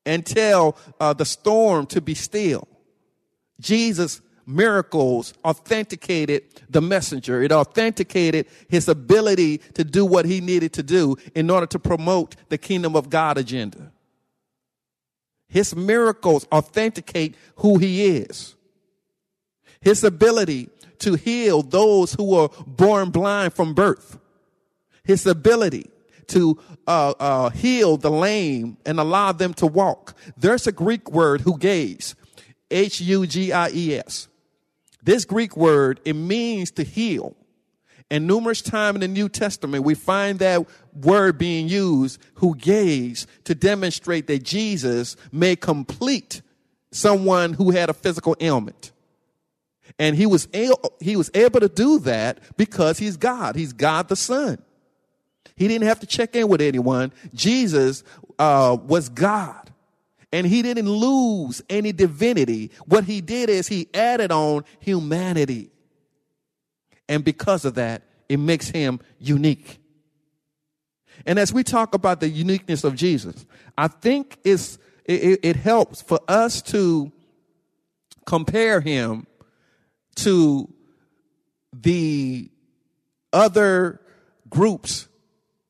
and 0.05 0.25
tell 0.25 0.77
uh, 0.99 1.13
the 1.13 1.23
storm 1.23 1.85
to 1.87 2.01
be 2.01 2.13
still. 2.13 2.67
Jesus 3.59 4.21
miracles 4.45 5.33
authenticated 5.43 6.43
the 6.69 6.81
messenger. 6.81 7.41
It 7.41 7.53
authenticated 7.53 8.47
his 8.67 8.89
ability 8.89 9.59
to 9.75 9.85
do 9.85 10.05
what 10.05 10.25
he 10.25 10.41
needed 10.41 10.73
to 10.73 10.83
do 10.83 11.15
in 11.33 11.49
order 11.49 11.65
to 11.67 11.79
promote 11.79 12.35
the 12.49 12.57
kingdom 12.57 12.97
of 12.97 13.09
God 13.09 13.37
agenda. 13.37 13.93
His 15.47 15.73
miracles 15.73 16.45
authenticate 16.51 17.35
who 17.57 17.77
he 17.77 18.17
is. 18.17 18.55
His 19.79 20.03
ability 20.03 20.67
to 20.99 21.13
heal 21.13 21.61
those 21.61 22.13
who 22.13 22.25
were 22.25 22.49
born 22.67 23.09
blind 23.09 23.53
from 23.53 23.73
birth. 23.73 24.19
His 25.05 25.25
ability 25.25 25.91
to 26.29 26.59
uh, 26.87 27.13
uh, 27.19 27.49
heal 27.49 27.97
the 27.97 28.11
lame 28.11 28.77
and 28.85 28.99
allow 28.99 29.31
them 29.31 29.53
to 29.55 29.67
walk. 29.67 30.15
There's 30.37 30.67
a 30.67 30.71
Greek 30.71 31.11
word, 31.11 31.41
hugies, 31.41 32.15
H-U-G-I-E-S. 32.71 34.27
This 35.03 35.25
Greek 35.25 35.55
word, 35.55 35.99
it 36.03 36.15
means 36.15 36.71
to 36.71 36.83
heal. 36.83 37.35
And 38.11 38.27
numerous 38.27 38.61
times 38.61 38.95
in 38.95 39.01
the 39.01 39.07
New 39.07 39.29
Testament, 39.29 39.83
we 39.83 39.95
find 39.95 40.39
that 40.39 40.65
word 40.93 41.37
being 41.37 41.67
used, 41.67 42.21
hugies, 42.39 43.25
to 43.45 43.55
demonstrate 43.55 44.27
that 44.27 44.43
Jesus 44.43 45.15
may 45.31 45.55
complete 45.55 46.41
someone 46.91 47.53
who 47.53 47.71
had 47.71 47.89
a 47.89 47.93
physical 47.93 48.35
ailment. 48.39 48.91
And 49.97 50.15
he 50.15 50.25
was, 50.25 50.47
able, 50.53 50.93
he 50.99 51.15
was 51.15 51.31
able 51.33 51.59
to 51.59 51.69
do 51.69 51.99
that 51.99 52.39
because 52.57 52.99
he's 52.99 53.17
God. 53.17 53.55
He's 53.55 53.73
God 53.73 54.07
the 54.07 54.15
Son. 54.15 54.59
He 55.55 55.67
didn't 55.67 55.87
have 55.87 55.99
to 56.01 56.07
check 56.07 56.35
in 56.35 56.47
with 56.47 56.61
anyone. 56.61 57.13
Jesus 57.33 58.03
uh, 58.39 58.77
was 58.81 59.09
God. 59.09 59.71
And 60.31 60.45
he 60.45 60.61
didn't 60.61 60.89
lose 60.89 61.61
any 61.69 61.93
divinity. 61.93 62.71
What 62.85 63.05
he 63.05 63.21
did 63.21 63.49
is 63.49 63.67
he 63.67 63.87
added 63.93 64.31
on 64.31 64.65
humanity. 64.79 65.69
And 67.07 67.23
because 67.23 67.63
of 67.63 67.75
that, 67.75 68.03
it 68.27 68.37
makes 68.37 68.67
him 68.67 68.99
unique. 69.19 69.79
And 71.25 71.39
as 71.39 71.53
we 71.53 71.63
talk 71.63 71.93
about 71.93 72.19
the 72.19 72.27
uniqueness 72.27 72.83
of 72.83 72.95
Jesus, 72.95 73.45
I 73.77 73.87
think 73.87 74.37
it's, 74.43 74.77
it, 75.05 75.39
it 75.43 75.55
helps 75.55 76.01
for 76.01 76.19
us 76.27 76.61
to 76.63 77.11
compare 78.25 78.81
him 78.81 79.27
to 80.15 80.67
the 81.71 82.49
other 83.31 84.01
groups 84.49 85.07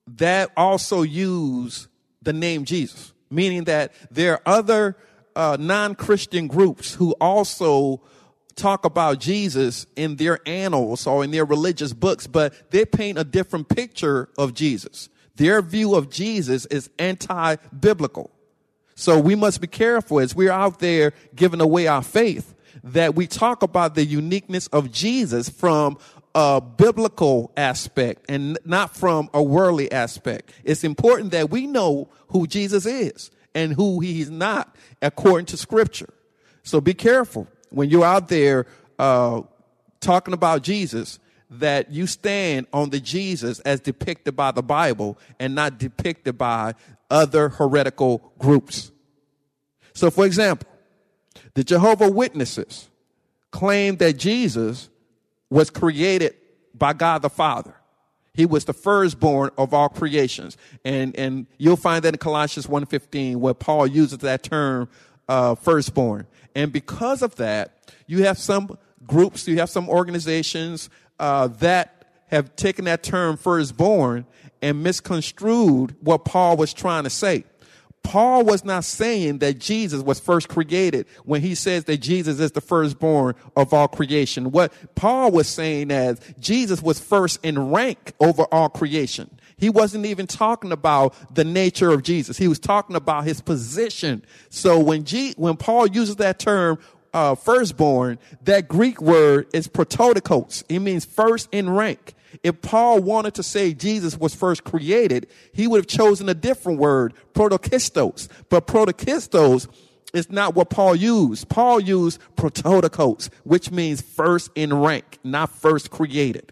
that 0.08 0.52
also 0.56 1.02
use 1.02 1.88
the 2.22 2.34
name 2.34 2.66
Jesus, 2.66 3.14
meaning 3.30 3.66
that 3.66 3.94
there 4.12 4.34
are 4.34 4.42
other 4.46 4.98
uh, 5.36 5.58
non-Christian 5.60 6.48
groups 6.48 6.94
who 6.94 7.12
also 7.20 8.02
talk 8.56 8.86
about 8.86 9.20
Jesus 9.20 9.86
in 9.96 10.16
their 10.16 10.40
annals 10.46 11.06
or 11.06 11.24
in 11.24 11.32
their 11.32 11.46
religious 11.46 11.92
books, 11.94 12.26
but 12.26 12.72
they 12.72 12.86
paint 12.86 13.18
a 13.18 13.24
different 13.24 13.68
picture 13.68 14.30
of 14.38 14.54
Jesus. 14.54 15.10
Their 15.36 15.62
view 15.62 15.96
of 15.96 16.10
Jesus 16.10 16.66
is 16.68 16.90
anti-biblical. 16.98 18.32
So 18.96 19.20
we 19.20 19.36
must 19.36 19.60
be 19.60 19.68
careful 19.68 20.22
as 20.22 20.34
we're 20.34 20.52
out 20.52 20.80
there 20.80 21.12
giving 21.36 21.60
away 21.60 21.88
our 21.88 22.02
faith 22.02 22.56
that 22.84 23.16
we 23.16 23.28
talk 23.28 23.62
about 23.62 23.96
the 23.96 24.06
uniqueness 24.06 24.68
of 24.68 24.92
Jesus 24.92 25.50
from 25.50 25.98
a 26.36 26.60
biblical 26.60 27.52
aspect 27.56 28.26
and 28.30 28.60
not 28.66 28.94
from 28.94 29.30
a 29.34 29.42
worldly 29.42 29.90
aspect. 29.92 30.52
It's 30.66 30.84
important 30.84 31.32
that 31.32 31.50
we 31.50 31.66
know 31.66 32.10
who 32.28 32.46
Jesus 32.46 32.86
is 32.86 33.32
and 33.56 33.74
who 33.74 34.02
he's 34.02 34.30
not 34.30 34.76
according 35.02 35.46
to 35.48 35.58
scripture. 35.58 36.14
So 36.62 36.82
be 36.82 36.94
careful 36.94 37.48
when 37.70 37.90
you're 37.90 38.04
out 38.04 38.28
there 38.28 38.68
uh, 39.00 39.44
talking 40.02 40.34
about 40.34 40.62
Jesus 40.62 41.20
that 41.50 41.92
you 41.92 42.06
stand 42.06 42.68
on 42.74 42.90
the 42.90 43.00
Jesus 43.00 43.60
as 43.62 43.80
depicted 43.80 44.36
by 44.36 44.52
the 44.52 44.64
Bible 44.64 45.18
and 45.40 45.56
not 45.56 45.78
depicted 45.78 46.38
by 46.38 46.74
other 47.10 47.48
heretical 47.48 48.34
groups. 48.40 48.92
So, 49.94 50.12
for 50.12 50.26
example, 50.26 50.68
the 51.54 51.64
Jehovah 51.64 52.10
Witnesses 52.10 52.90
claim 53.52 53.96
that 53.98 54.18
Jesus 54.18 54.90
was 55.56 55.70
created 55.70 56.36
by 56.74 56.92
God 56.92 57.22
the 57.22 57.30
Father. 57.30 57.74
He 58.34 58.46
was 58.46 58.66
the 58.66 58.74
firstborn 58.74 59.52
of 59.58 59.74
all 59.74 59.88
creations. 59.88 60.58
And, 60.84 61.16
and 61.16 61.48
you'll 61.58 61.78
find 61.78 62.04
that 62.04 62.14
in 62.14 62.18
Colossians 62.18 62.68
1.15 62.68 63.38
where 63.38 63.54
Paul 63.54 63.88
uses 63.88 64.18
that 64.18 64.44
term, 64.44 64.90
uh, 65.30 65.56
firstborn. 65.56 66.28
And 66.56 66.74
because 66.74 67.22
of 67.22 67.38
that, 67.38 67.94
you 68.06 68.26
have 68.26 68.38
some 68.38 68.78
groups, 69.08 69.48
you 69.48 69.60
have 69.60 69.70
some 69.70 69.88
organizations, 69.88 70.90
uh, 71.22 71.48
that 71.48 72.06
have 72.28 72.54
taken 72.58 72.84
that 72.84 73.02
term 73.02 73.38
firstborn 73.38 74.26
and 74.62 74.84
misconstrued 74.84 75.96
what 76.02 76.26
Paul 76.26 76.58
was 76.58 76.74
trying 76.74 77.06
to 77.06 77.10
say. 77.10 77.46
Paul 78.06 78.44
was 78.44 78.64
not 78.64 78.86
saying 78.86 79.40
that 79.40 79.58
Jesus 79.58 80.04
was 80.04 80.20
first 80.20 80.48
created 80.48 81.08
when 81.24 81.42
he 81.42 81.56
says 81.56 81.86
that 81.86 81.98
Jesus 81.98 82.40
is 82.40 82.52
the 82.52 82.62
firstborn 82.62 83.34
of 83.56 83.74
all 83.74 83.88
creation. 83.88 84.52
What 84.52 84.72
Paul 84.94 85.32
was 85.32 85.48
saying 85.48 85.90
is 85.90 86.20
Jesus 86.40 86.84
was 86.84 87.00
first 87.00 87.40
in 87.44 87.72
rank 87.72 88.14
over 88.20 88.44
all 88.52 88.70
creation. 88.70 89.30
He 89.58 89.72
wasn't 89.72 90.06
even 90.06 90.28
talking 90.28 90.72
about 90.72 91.16
the 91.34 91.44
nature 91.44 91.92
of 91.92 92.04
Jesus. 92.04 92.38
He 92.38 92.48
was 92.48 92.60
talking 92.60 92.96
about 92.96 93.24
his 93.24 93.42
position. 93.42 94.24
So 94.50 94.80
when 94.80 95.04
G, 95.04 95.34
when 95.36 95.58
Paul 95.58 95.88
uses 95.88 96.18
that 96.18 96.38
term, 96.38 96.78
uh, 97.12 97.34
firstborn, 97.34 98.20
that 98.44 98.68
Greek 98.68 99.02
word 99.02 99.48
is 99.52 99.68
prototokos. 99.68 100.64
It 100.70 100.80
means 100.80 101.06
first 101.06 101.50
in 101.52 101.70
rank. 101.72 102.14
If 102.44 102.62
Paul 102.62 103.02
wanted 103.02 103.36
to 103.36 103.44
say 103.44 103.74
Jesus 103.74 104.18
was 104.18 104.36
first 104.36 104.64
created, 104.64 105.28
he 105.54 105.68
would 105.68 105.78
have 105.78 105.88
chosen 105.88 106.30
a 106.30 106.34
different 106.34 106.80
word, 106.80 107.14
protoktistos. 107.34 108.28
But 108.50 108.68
protoktistos 108.68 109.68
is 110.14 110.30
not 110.30 110.56
what 110.56 110.70
Paul 110.70 110.96
used. 110.96 111.50
Paul 111.50 111.80
used 111.80 112.20
prototokos, 112.36 113.30
which 113.44 113.72
means 113.72 114.02
first 114.02 114.50
in 114.56 114.74
rank, 114.74 115.20
not 115.24 115.50
first 115.50 115.92
created. 115.92 116.52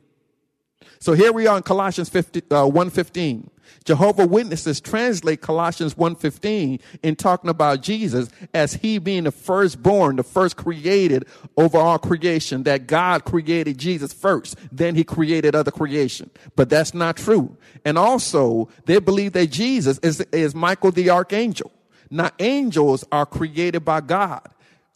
So 0.99 1.13
here 1.13 1.33
we 1.33 1.47
are 1.47 1.57
in 1.57 1.63
Colossians 1.63 2.09
50, 2.09 2.43
uh, 2.51 2.65
115. 2.65 3.49
Jehovah 3.85 4.25
Witnesses 4.25 4.79
translate 4.79 5.41
Colossians 5.41 5.95
1:15 5.95 6.79
in 7.01 7.15
talking 7.15 7.49
about 7.49 7.81
Jesus 7.81 8.29
as 8.53 8.75
he 8.75 8.97
being 8.97 9.25
the 9.25 9.31
firstborn, 9.31 10.15
the 10.15 10.23
first 10.23 10.55
created 10.55 11.25
over 11.57 11.77
all 11.77 11.97
creation, 11.97 12.63
that 12.63 12.87
God 12.87 13.25
created 13.25 13.77
Jesus 13.77 14.13
first, 14.13 14.55
then 14.71 14.95
he 14.95 15.03
created 15.03 15.55
other 15.55 15.71
creation. 15.71 16.29
But 16.55 16.69
that's 16.69 16.93
not 16.93 17.17
true. 17.17 17.57
And 17.83 17.97
also, 17.97 18.69
they 18.85 18.99
believe 18.99 19.33
that 19.33 19.47
Jesus 19.47 19.99
is, 19.99 20.21
is 20.31 20.55
Michael 20.55 20.91
the 20.91 21.09
archangel. 21.09 21.71
Now, 22.09 22.29
angels 22.39 23.03
are 23.11 23.25
created 23.25 23.83
by 23.83 24.01
God. 24.01 24.47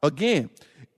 Again, 0.04 0.52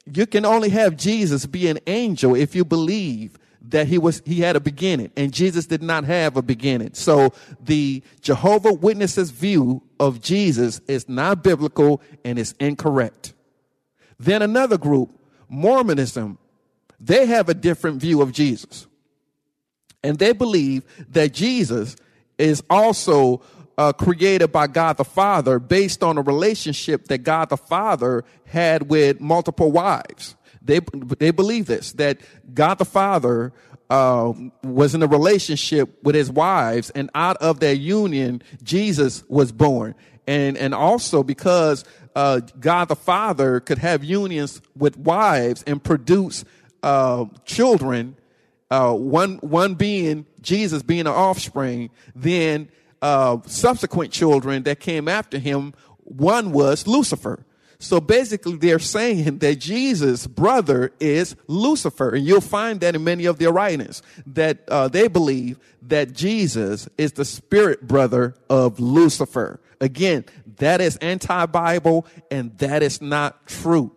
you 0.06 0.26
can 0.26 0.46
only 0.46 0.70
have 0.70 0.98
Jesus 0.98 1.46
be 1.46 1.68
an 1.68 1.80
angel 1.88 2.36
if 2.36 2.56
you 2.56 2.66
believe 2.66 3.39
that 3.62 3.88
he 3.88 3.98
was 3.98 4.22
he 4.26 4.40
had 4.42 4.56
a 4.56 4.60
beginning 4.60 5.12
and 5.18 5.34
Jesus 5.34 5.66
did 5.66 5.84
not 5.84 6.06
have 6.06 6.38
a 6.38 6.42
beginning. 6.42 6.94
So 6.94 7.34
the 7.62 8.02
Jehovah 8.22 8.74
Witnesses 8.74 9.32
view 9.32 9.84
of 10.00 10.22
Jesus 10.22 10.80
is 10.88 11.10
not 11.10 11.44
biblical 11.44 12.02
and 12.24 12.40
is 12.40 12.56
incorrect. 12.60 13.34
Then 14.20 14.42
another 14.42 14.78
group, 14.78 15.12
Mormonism, 15.48 16.38
they 17.00 17.26
have 17.26 17.50
a 17.50 17.54
different 17.54 18.02
view 18.02 18.22
of 18.22 18.32
Jesus. 18.32 18.88
And 20.04 20.18
they 20.18 20.34
believe 20.34 20.84
that 21.10 21.34
Jesus 21.34 21.96
is 22.38 22.64
also 22.70 23.42
uh, 23.78 23.94
created 23.94 24.52
by 24.52 24.68
God 24.68 24.98
the 24.98 25.06
Father 25.06 25.58
based 25.58 26.04
on 26.04 26.18
a 26.18 26.22
relationship 26.22 27.08
that 27.08 27.20
God 27.20 27.50
the 27.50 27.58
Father 27.58 28.26
had 28.46 28.90
with 28.90 29.22
multiple 29.22 29.72
wives. 29.72 30.36
They, 30.70 30.82
they 31.18 31.32
believe 31.32 31.66
this, 31.66 31.94
that 31.94 32.20
God 32.54 32.76
the 32.76 32.86
Father 32.86 33.52
uh, 33.90 34.34
was 34.64 34.94
in 34.94 35.02
a 35.02 35.08
relationship 35.08 35.98
with 36.04 36.14
his 36.14 36.32
wives, 36.32 36.92
and 36.92 37.10
out 37.16 37.38
of 37.38 37.60
their 37.60 37.74
union, 37.74 38.44
Jesus 38.62 39.24
was 39.28 39.52
born. 39.52 39.96
And, 40.28 40.58
and 40.58 40.76
also 40.76 41.24
because 41.24 41.84
uh, 42.16 42.42
God 42.60 42.88
the 42.88 42.96
Father 42.96 43.60
could 43.60 43.80
have 43.80 44.04
unions 44.04 44.62
with 44.78 44.96
wives 44.96 45.64
and 45.66 45.84
produce 45.84 46.46
uh, 46.84 47.26
children, 47.46 48.16
uh, 48.70 48.94
one, 48.94 49.38
one 49.38 49.74
being 49.74 50.28
Jesus 50.40 50.84
being 50.84 51.02
an 51.02 51.08
offspring, 51.08 51.90
then 52.16 52.70
uh, 53.02 53.38
subsequent 53.48 54.12
children 54.12 54.64
that 54.64 54.80
came 54.80 55.08
after 55.08 55.40
him, 55.40 55.74
one 56.04 56.52
was 56.52 56.86
Lucifer. 56.86 57.44
So 57.82 58.02
basically, 58.02 58.58
they're 58.58 58.78
saying 58.78 59.38
that 59.40 59.56
Jesus' 59.56 60.28
brother 60.28 60.92
is 61.00 61.38
Lucifer. 61.48 62.14
And 62.14 62.26
you'll 62.26 62.42
find 62.42 62.82
that 62.82 62.94
in 62.94 63.06
many 63.06 63.26
of 63.26 63.40
their 63.40 63.52
writings, 63.52 64.02
that 64.28 64.68
uh, 64.68 64.90
they 64.90 65.08
believe 65.08 65.58
that 65.84 66.14
Jesus 66.14 66.90
is 66.98 67.14
the 67.14 67.24
spirit 67.24 67.88
brother 67.88 68.36
of 68.50 68.82
Lucifer. 68.82 69.62
Again, 69.80 70.26
that 70.58 70.82
is 70.82 70.98
anti 70.98 71.46
Bible 71.46 72.06
and 72.30 72.58
that 72.58 72.84
is 72.84 73.02
not 73.02 73.48
true. 73.48 73.96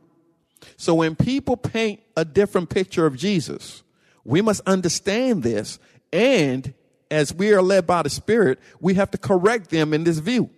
So 0.77 0.95
when 0.95 1.17
people 1.17 1.57
paint 1.57 2.01
a 2.17 2.25
different 2.25 2.71
picture 2.71 3.05
of 3.05 3.17
Jesus, 3.17 3.83
we 4.25 4.43
must 4.43 4.61
understand 4.65 5.43
this. 5.43 5.81
And 6.13 6.73
as 7.11 7.35
we 7.35 7.53
are 7.53 7.63
led 7.63 7.87
by 7.87 8.03
the 8.03 8.11
Spirit, 8.11 8.61
we 8.81 8.95
have 8.95 9.11
to 9.11 9.19
correct 9.19 9.71
them 9.71 9.93
in 9.93 10.05
this 10.05 10.19
view. 10.19 10.51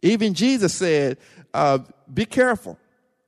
Even 0.00 0.34
Jesus 0.34 0.74
said, 0.74 1.18
uh, 1.54 1.78
be 2.12 2.26
careful. 2.26 2.78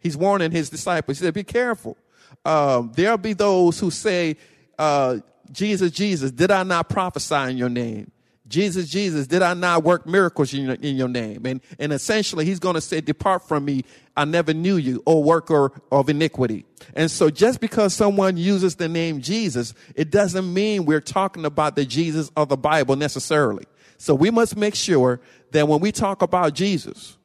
He's 0.01 0.17
warning 0.17 0.51
his 0.51 0.69
disciples. 0.69 1.19
He 1.19 1.25
said, 1.25 1.33
be 1.33 1.45
careful. 1.45 1.97
Um, 2.45 2.93
there'll 2.95 3.17
be 3.17 3.33
those 3.33 3.81
who 3.81 3.91
say, 3.91 4.37
uh, 4.79 5.19
Jesus, 5.51 5.91
Jesus, 5.93 6.31
did 6.31 6.51
I 6.51 6.63
not 6.65 6.89
prophesy 6.89 7.51
in 7.51 7.57
your 7.57 7.69
name? 7.69 8.11
Jesus, 8.49 8.89
Jesus, 8.89 9.27
did 9.27 9.43
I 9.43 9.55
not 9.55 9.83
work 9.83 10.07
miracles 10.07 10.55
in 10.55 10.65
your, 10.65 10.75
in 10.75 10.97
your 10.97 11.09
name? 11.09 11.45
And, 11.47 11.61
and 11.81 11.93
essentially, 11.93 12.45
he's 12.45 12.61
going 12.61 12.77
to 12.77 12.81
say, 12.81 13.01
Depart 13.01 13.47
from 13.49 13.65
me. 13.65 13.83
I 14.17 14.25
never 14.25 14.55
knew 14.55 14.77
you, 14.77 15.03
O 15.05 15.19
worker 15.19 15.73
of 15.91 16.09
iniquity. 16.09 16.65
And 16.95 17.11
so, 17.11 17.29
just 17.29 17.61
because 17.61 17.93
someone 17.93 18.37
uses 18.37 18.77
the 18.77 18.89
name 18.89 19.21
Jesus, 19.21 19.75
it 19.97 20.11
doesn't 20.11 20.53
mean 20.53 20.85
we're 20.85 21.01
talking 21.01 21.45
about 21.45 21.75
the 21.75 21.85
Jesus 21.85 22.31
of 22.37 22.49
the 22.49 22.57
Bible 22.57 22.95
necessarily. 22.95 23.65
So, 23.99 24.15
we 24.15 24.31
must 24.31 24.57
make 24.57 24.77
sure 24.77 25.21
that 25.51 25.67
when 25.67 25.81
we 25.81 25.91
talk 25.91 26.23
about 26.23 26.55
Jesus, 26.55 27.17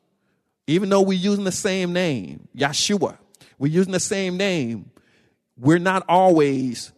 even 0.72 0.90
though 0.90 1.02
we're 1.02 1.18
using 1.18 1.44
the 1.44 1.52
same 1.52 1.94
name, 1.94 2.48
Yeshua, 2.56 3.18
we're 3.58 3.72
using 3.72 3.94
the 3.94 4.00
same 4.00 4.38
name, 4.38 4.90
we're 5.58 5.80
not 5.80 6.04
always 6.10 6.92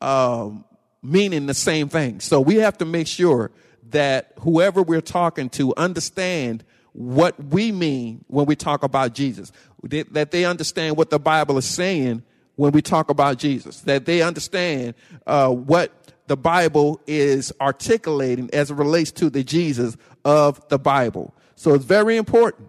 um, 0.00 0.64
meaning 1.02 1.46
the 1.46 1.54
same 1.54 1.88
thing. 1.88 2.20
So, 2.20 2.40
we 2.40 2.56
have 2.56 2.78
to 2.78 2.84
make 2.84 3.06
sure 3.06 3.50
that 3.90 4.32
whoever 4.40 4.82
we're 4.82 5.00
talking 5.00 5.48
to 5.50 5.74
understand 5.76 6.64
what 6.92 7.42
we 7.42 7.70
mean 7.72 8.24
when 8.26 8.46
we 8.46 8.56
talk 8.56 8.82
about 8.82 9.14
Jesus, 9.14 9.52
that 9.84 10.30
they 10.30 10.44
understand 10.44 10.96
what 10.96 11.10
the 11.10 11.18
Bible 11.18 11.56
is 11.58 11.64
saying 11.64 12.22
when 12.56 12.72
we 12.72 12.82
talk 12.82 13.08
about 13.08 13.38
Jesus, 13.38 13.80
that 13.82 14.04
they 14.04 14.20
understand 14.20 14.94
uh, 15.26 15.48
what 15.48 15.92
the 16.26 16.36
Bible 16.36 17.00
is 17.06 17.52
articulating 17.60 18.50
as 18.52 18.70
it 18.70 18.74
relates 18.74 19.12
to 19.12 19.30
the 19.30 19.44
Jesus 19.44 19.96
of 20.24 20.66
the 20.68 20.78
Bible. 20.78 21.34
So 21.54 21.74
it's 21.74 21.84
very 21.84 22.16
important. 22.16 22.68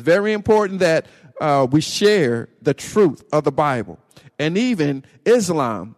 It's 0.00 0.06
very 0.06 0.32
important 0.32 0.80
that 0.80 1.04
uh, 1.42 1.66
we 1.70 1.82
share 1.82 2.48
the 2.62 2.72
truth 2.72 3.22
of 3.34 3.44
the 3.44 3.52
Bible. 3.52 3.98
And 4.38 4.56
even 4.56 5.04
Islam 5.26 5.94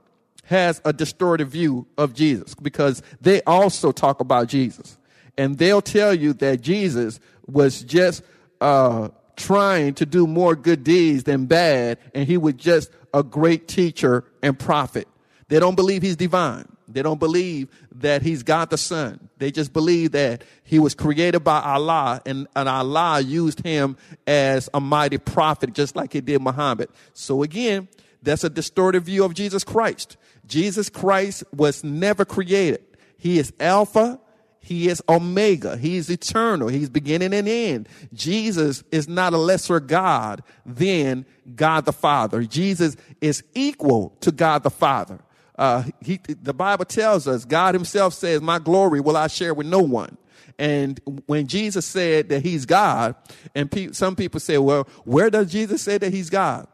has 0.46 0.82
a 0.84 0.92
distorted 0.92 1.46
view 1.46 1.86
of 1.96 2.12
Jesus 2.12 2.56
because 2.56 3.00
they 3.20 3.42
also 3.42 3.92
talk 3.92 4.18
about 4.18 4.48
Jesus. 4.48 4.98
And 5.38 5.56
they'll 5.56 5.80
tell 5.80 6.12
you 6.12 6.32
that 6.32 6.62
Jesus 6.62 7.20
was 7.46 7.84
just 7.84 8.24
uh, 8.60 9.10
trying 9.36 9.94
to 9.94 10.04
do 10.04 10.26
more 10.26 10.56
good 10.56 10.82
deeds 10.82 11.22
than 11.22 11.46
bad, 11.46 11.98
and 12.12 12.26
he 12.26 12.36
was 12.36 12.54
just 12.54 12.90
a 13.14 13.22
great 13.22 13.68
teacher 13.68 14.24
and 14.42 14.58
prophet. 14.58 15.06
They 15.46 15.60
don't 15.60 15.76
believe 15.76 16.02
he's 16.02 16.16
divine. 16.16 16.66
They 16.92 17.02
don't 17.02 17.18
believe 17.20 17.68
that 17.96 18.22
he's 18.22 18.42
God 18.42 18.70
the 18.70 18.78
Son. 18.78 19.28
They 19.38 19.50
just 19.50 19.72
believe 19.72 20.12
that 20.12 20.44
he 20.64 20.78
was 20.78 20.94
created 20.94 21.40
by 21.40 21.60
Allah 21.60 22.22
and, 22.26 22.46
and 22.54 22.68
Allah 22.68 23.20
used 23.20 23.64
him 23.64 23.96
as 24.26 24.68
a 24.72 24.80
mighty 24.80 25.18
prophet, 25.18 25.72
just 25.72 25.96
like 25.96 26.12
he 26.12 26.20
did 26.20 26.40
Muhammad. 26.42 26.88
So 27.12 27.42
again, 27.42 27.88
that's 28.22 28.44
a 28.44 28.50
distorted 28.50 29.00
view 29.04 29.24
of 29.24 29.34
Jesus 29.34 29.64
Christ. 29.64 30.16
Jesus 30.46 30.88
Christ 30.88 31.44
was 31.54 31.82
never 31.82 32.24
created. 32.24 32.84
He 33.16 33.38
is 33.38 33.52
Alpha. 33.58 34.20
He 34.60 34.88
is 34.88 35.02
Omega. 35.08 35.76
He 35.76 35.96
is 35.96 36.08
eternal. 36.08 36.68
He's 36.68 36.88
beginning 36.88 37.34
and 37.34 37.48
end. 37.48 37.88
Jesus 38.14 38.84
is 38.92 39.08
not 39.08 39.32
a 39.32 39.36
lesser 39.36 39.80
God 39.80 40.44
than 40.64 41.26
God 41.56 41.84
the 41.84 41.92
Father. 41.92 42.44
Jesus 42.44 42.96
is 43.20 43.42
equal 43.54 44.16
to 44.20 44.30
God 44.30 44.62
the 44.62 44.70
Father. 44.70 45.18
Uh, 45.56 45.84
he, 46.00 46.18
the 46.26 46.54
Bible 46.54 46.84
tells 46.84 47.28
us, 47.28 47.44
God 47.44 47.74
himself 47.74 48.14
says, 48.14 48.40
my 48.40 48.58
glory 48.58 49.00
will 49.00 49.16
I 49.16 49.26
share 49.26 49.54
with 49.54 49.66
no 49.66 49.80
one. 49.80 50.16
And 50.58 51.00
when 51.26 51.46
Jesus 51.46 51.86
said 51.86 52.28
that 52.30 52.42
he's 52.42 52.66
God, 52.66 53.14
and 53.54 53.70
pe- 53.70 53.92
some 53.92 54.16
people 54.16 54.40
say, 54.40 54.58
well, 54.58 54.88
where 55.04 55.30
does 55.30 55.50
Jesus 55.50 55.82
say 55.82 55.98
that 55.98 56.12
he's 56.12 56.30
God? 56.30 56.66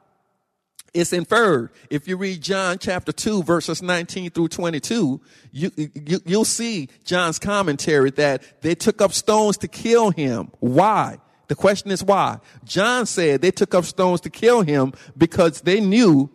It's 0.95 1.13
inferred. 1.13 1.71
If 1.91 2.09
you 2.09 2.17
read 2.17 2.43
John 2.43 2.79
chapter 2.79 3.13
2 3.13 3.43
verses 3.43 3.83
19 3.83 4.31
through 4.31 4.49
22, 4.49 5.21
you, 5.53 5.71
you, 5.77 6.21
you'll 6.25 6.45
see 6.45 6.89
John's 7.05 7.39
commentary 7.39 8.11
that 8.13 8.63
they 8.63 8.75
took 8.75 9.03
up 9.03 9.13
stones 9.13 9.59
to 9.59 9.69
kill 9.69 10.11
him. 10.11 10.51
Why? 10.61 11.19
The 11.49 11.55
question 11.55 11.91
is 11.91 12.03
why? 12.03 12.41
John 12.65 13.07
said 13.07 13.43
they 13.43 13.51
took 13.51 13.75
up 13.75 13.85
stones 13.85 14.21
to 14.23 14.31
kill 14.31 14.63
him 14.63 14.93
because 15.17 15.63
they 15.63 15.81
knew 15.81 16.31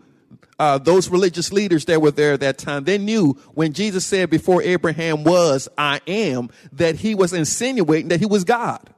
uh, 0.59 0.77
those 0.77 1.09
religious 1.09 1.51
leaders 1.51 1.85
that 1.85 2.01
were 2.01 2.11
there 2.11 2.33
at 2.33 2.39
that 2.41 2.57
time, 2.57 2.83
they 2.83 2.97
knew 2.97 3.33
when 3.53 3.73
Jesus 3.73 4.05
said 4.05 4.29
before 4.29 4.61
Abraham 4.61 5.23
was, 5.23 5.67
I 5.77 6.01
am, 6.07 6.49
that 6.73 6.95
he 6.95 7.15
was 7.15 7.33
insinuating 7.33 8.09
that 8.09 8.19
he 8.19 8.25
was 8.25 8.43
God. 8.43 8.89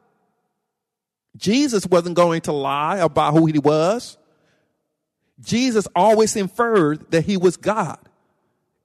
Jesus 1.37 1.85
wasn't 1.87 2.15
going 2.15 2.41
to 2.41 2.51
lie 2.51 2.97
about 2.97 3.33
who 3.33 3.45
he 3.45 3.59
was. 3.59 4.17
Jesus 5.41 5.87
always 5.95 6.35
inferred 6.35 7.11
that 7.11 7.25
he 7.25 7.37
was 7.37 7.57
God. 7.57 7.99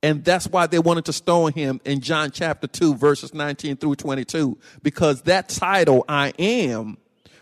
And 0.02 0.24
that's 0.24 0.46
why 0.46 0.66
they 0.66 0.78
wanted 0.78 1.04
to 1.06 1.12
stone 1.12 1.52
him 1.52 1.80
in 1.84 2.00
John 2.00 2.30
chapter 2.30 2.66
2, 2.66 2.94
verses 2.94 3.34
19 3.34 3.76
through 3.76 3.96
22, 3.96 4.58
because 4.82 5.22
that 5.22 5.48
title, 5.48 6.04
I 6.08 6.32
am, 6.38 6.96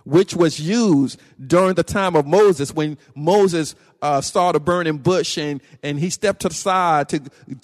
which 0.05 0.35
was 0.35 0.61
used 0.61 1.21
during 1.47 1.75
the 1.75 1.83
time 1.83 2.17
of 2.17 2.27
Moses 2.27 2.75
when 2.75 2.99
Moses 3.15 3.75
uh, 4.01 4.21
saw 4.21 4.53
the 4.53 4.61
burning 4.61 4.99
bush 4.99 5.39
and, 5.39 5.61
and 5.83 5.99
he 5.99 6.11
stepped 6.11 6.41
to 6.41 6.49
the 6.49 6.55
side 6.55 7.09
to 7.09 7.21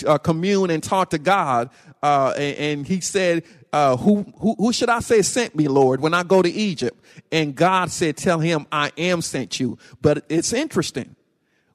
uh, 0.07 0.19
commune 0.19 0.71
and 0.71 0.83
talk 0.83 1.11
to 1.11 1.19
God. 1.19 1.71
Uh, 2.03 2.35
and, 2.37 2.57
and, 2.57 2.87
he 2.87 3.01
said, 3.01 3.45
uh, 3.73 3.97
who, 3.97 4.27
who, 4.39 4.55
who 4.59 4.73
should 4.73 4.91
I 4.91 5.01
say 5.01 5.23
sent 5.23 5.55
me, 5.55 5.69
Lord, 5.69 6.01
when 6.01 6.13
I 6.13 6.23
go 6.23 6.43
to 6.43 6.51
Egypt? 6.51 7.01
And 7.33 7.55
God 7.55 7.91
said, 7.91 8.17
tell 8.17 8.41
him 8.41 8.67
I 8.71 8.93
am 8.99 9.23
sent 9.23 9.59
you. 9.59 9.79
But 10.03 10.25
it's 10.29 10.53
interesting 10.53 11.17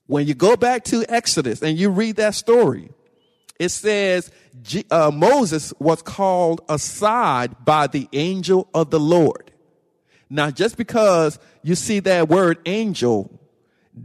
when 0.10 0.26
you 0.26 0.34
go 0.34 0.56
back 0.56 0.84
to 0.86 1.06
Exodus 1.08 1.62
and 1.62 1.78
you 1.78 1.90
read 1.92 2.16
that 2.16 2.34
story, 2.34 2.90
it 3.60 3.70
says 3.70 4.32
uh, 4.90 5.12
Moses 5.14 5.72
was 5.80 6.02
called 6.02 6.62
aside 6.68 7.64
by 7.64 7.86
the 7.86 8.10
angel 8.14 8.68
of 8.74 8.90
the 8.90 9.00
Lord. 9.00 9.49
Now, 10.30 10.52
just 10.52 10.78
because 10.78 11.40
you 11.64 11.76
see 11.76 12.00
that 12.02 12.30
word 12.30 12.60
angel 12.66 13.40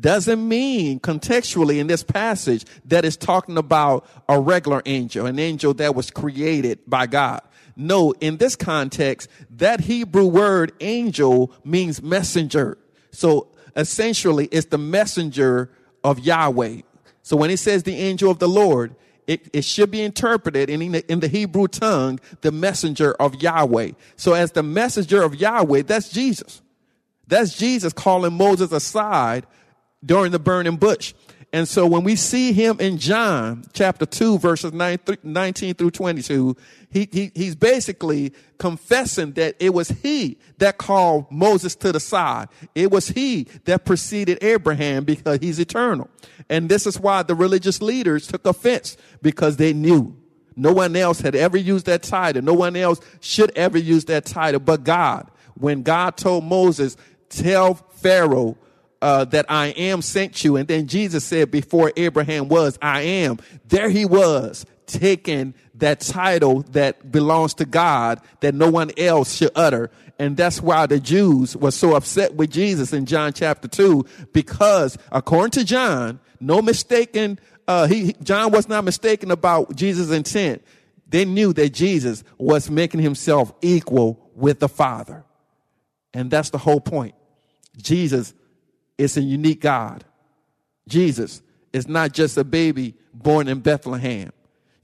doesn't 0.01 0.47
mean 0.47 0.99
contextually 1.01 1.79
in 1.79 1.87
this 1.87 2.03
passage 2.03 2.65
that 2.87 3.05
it's 3.05 3.17
talking 3.17 3.59
about 3.59 4.07
a 4.29 4.41
regular 4.41 4.83
angel, 4.87 5.27
an 5.27 5.39
angel 5.39 5.75
that 5.75 5.95
was 5.95 6.11
created 6.11 6.81
by 6.87 7.07
God. 7.07 7.43
No, 7.77 8.13
in 8.21 8.39
this 8.39 8.57
context, 8.57 9.29
that 9.51 9.81
Hebrew 9.81 10.27
word 10.27 10.73
angel 10.81 11.53
means 11.65 12.03
messenger. 12.03 12.79
So 13.11 13.49
essentially, 13.77 14.47
it's 14.47 14.67
the 14.67 14.79
messenger 14.79 15.71
of 16.03 16.21
Yahweh. 16.21 16.83
So 17.23 17.37
when 17.37 17.51
it 17.51 17.59
says 17.59 17.83
the 17.83 17.97
angel 17.97 18.31
of 18.31 18.39
the 18.39 18.49
Lord, 18.49 18.95
it, 19.27 19.49
it 19.53 19.65
should 19.65 19.91
be 19.91 20.03
interpreted 20.03 20.69
in 20.71 20.93
the, 20.93 21.13
in 21.13 21.21
the 21.21 21.29
Hebrew 21.29 21.69
tongue, 21.69 22.21
the 22.43 22.53
messenger 22.53 23.13
of 23.15 23.35
Yahweh. 23.43 23.93
So 24.17 24.35
as 24.35 24.53
the 24.53 24.63
messenger 24.63 25.23
of 25.23 25.35
Yahweh, 25.35 25.83
that's 25.83 26.11
Jesus. 26.11 26.63
That's 27.27 27.57
Jesus 27.57 27.93
calling 27.93 28.35
Moses 28.35 28.73
aside 28.73 29.47
during 30.05 30.33
the 30.33 30.39
burning 30.39 30.77
bush. 30.77 31.15
And 31.55 31.69
so 31.69 31.87
when 31.87 32.03
we 32.03 32.17
see 32.17 32.53
him 32.53 32.81
in 32.81 32.99
John 32.99 33.63
chapter 33.73 34.05
2, 34.07 34.41
verses 34.41 34.73
19 34.73 35.75
through 35.75 35.91
22, 35.93 36.57
he, 36.91 37.09
he, 37.13 37.31
he's 37.33 37.55
basically 37.55 38.33
confessing 38.59 39.35
that 39.35 39.55
it 39.61 39.73
was 39.73 39.89
he 39.89 40.37
that 40.59 40.79
called 40.79 41.31
Moses 41.31 41.77
to 41.77 41.93
the 41.93 42.01
side. 42.01 42.49
It 42.75 42.91
was 42.91 43.07
he 43.07 43.45
that 43.67 43.85
preceded 43.85 44.43
Abraham 44.43 45.05
because 45.05 45.39
he's 45.39 45.61
eternal. 45.61 46.11
And 46.51 46.69
this 46.69 46.89
is 46.89 46.99
why 46.99 47.23
the 47.23 47.37
religious 47.37 47.81
leaders 47.81 48.27
took 48.27 48.45
offense 48.49 48.97
because 49.23 49.57
they 49.57 49.73
knew 49.73 50.17
no 50.57 50.73
one 50.73 50.97
else 50.97 51.21
had 51.21 51.37
ever 51.37 51.57
used 51.57 51.87
that 51.87 52.03
title. 52.03 52.43
No 52.43 52.55
one 52.55 52.75
else 52.75 52.99
should 53.21 53.57
ever 53.57 53.79
use 53.79 54.07
that 54.07 54.25
title 54.25 54.59
but 54.59 54.83
God. 54.83 55.31
When 55.55 55.85
God 55.85 56.17
told 56.17 56.43
Moses, 56.43 56.97
tell 57.29 57.75
Pharaoh 57.75 58.59
uh, 59.05 59.23
that 59.27 59.45
I 59.51 59.67
am 59.67 60.01
sent 60.01 60.43
you. 60.45 60.57
And 60.57 60.67
then 60.67 60.87
Jesus 60.87 61.25
said, 61.25 61.51
before 61.51 61.93
Abraham 61.95 62.49
was, 62.49 62.79
I 62.81 63.03
am. 63.03 63.39
There 63.69 63.91
he 63.91 64.07
was, 64.07 64.65
taking 64.87 65.53
that 65.75 66.01
title 66.01 66.63
that 66.71 67.13
belongs 67.13 67.53
to 67.55 67.67
God 67.67 68.23
that 68.41 68.55
no 68.55 68.71
one 68.71 68.91
else 68.97 69.35
should 69.35 69.51
utter. 69.55 69.91
And 70.19 70.39
that's 70.39 70.63
why 70.63 70.87
the 70.87 70.99
Jews 70.99 71.55
were 71.55 71.71
so 71.71 71.95
upset 71.95 72.35
with 72.35 72.51
Jesus 72.51 72.95
in 72.95 73.05
John 73.05 73.35
chapter 73.35 73.69
2, 73.69 74.07
because 74.33 74.97
according 75.13 75.51
to 75.51 75.65
John, 75.67 76.19
no 76.41 76.63
mistaken, 76.63 77.39
uh, 77.69 77.87
he, 77.87 78.15
John 78.23 78.53
was 78.53 78.71
not 78.71 78.85
mistaken 78.85 79.31
about 79.31 79.77
Jesus' 79.77 80.13
intent. 80.13 80.65
They 81.09 81.27
knew 81.27 81.53
that 81.53 81.75
Jesus 81.75 82.25
was 82.39 82.71
making 82.71 83.01
himself 83.01 83.53
equal 83.61 84.31
with 84.35 84.61
the 84.61 84.69
Father. 84.69 85.27
And 86.15 86.31
that's 86.31 86.49
the 86.49 86.59
whole 86.59 86.81
point. 86.81 87.15
Jesus 87.77 88.33
is 88.99 89.17
a 89.17 89.23
unique 89.23 89.61
God. 89.61 90.05
Jesus 90.89 91.43
is 91.73 91.89
not 91.89 92.13
just 92.13 92.37
a 92.37 92.45
baby 92.45 92.95
born 93.13 93.49
in 93.49 93.61
Bethlehem. 93.61 94.33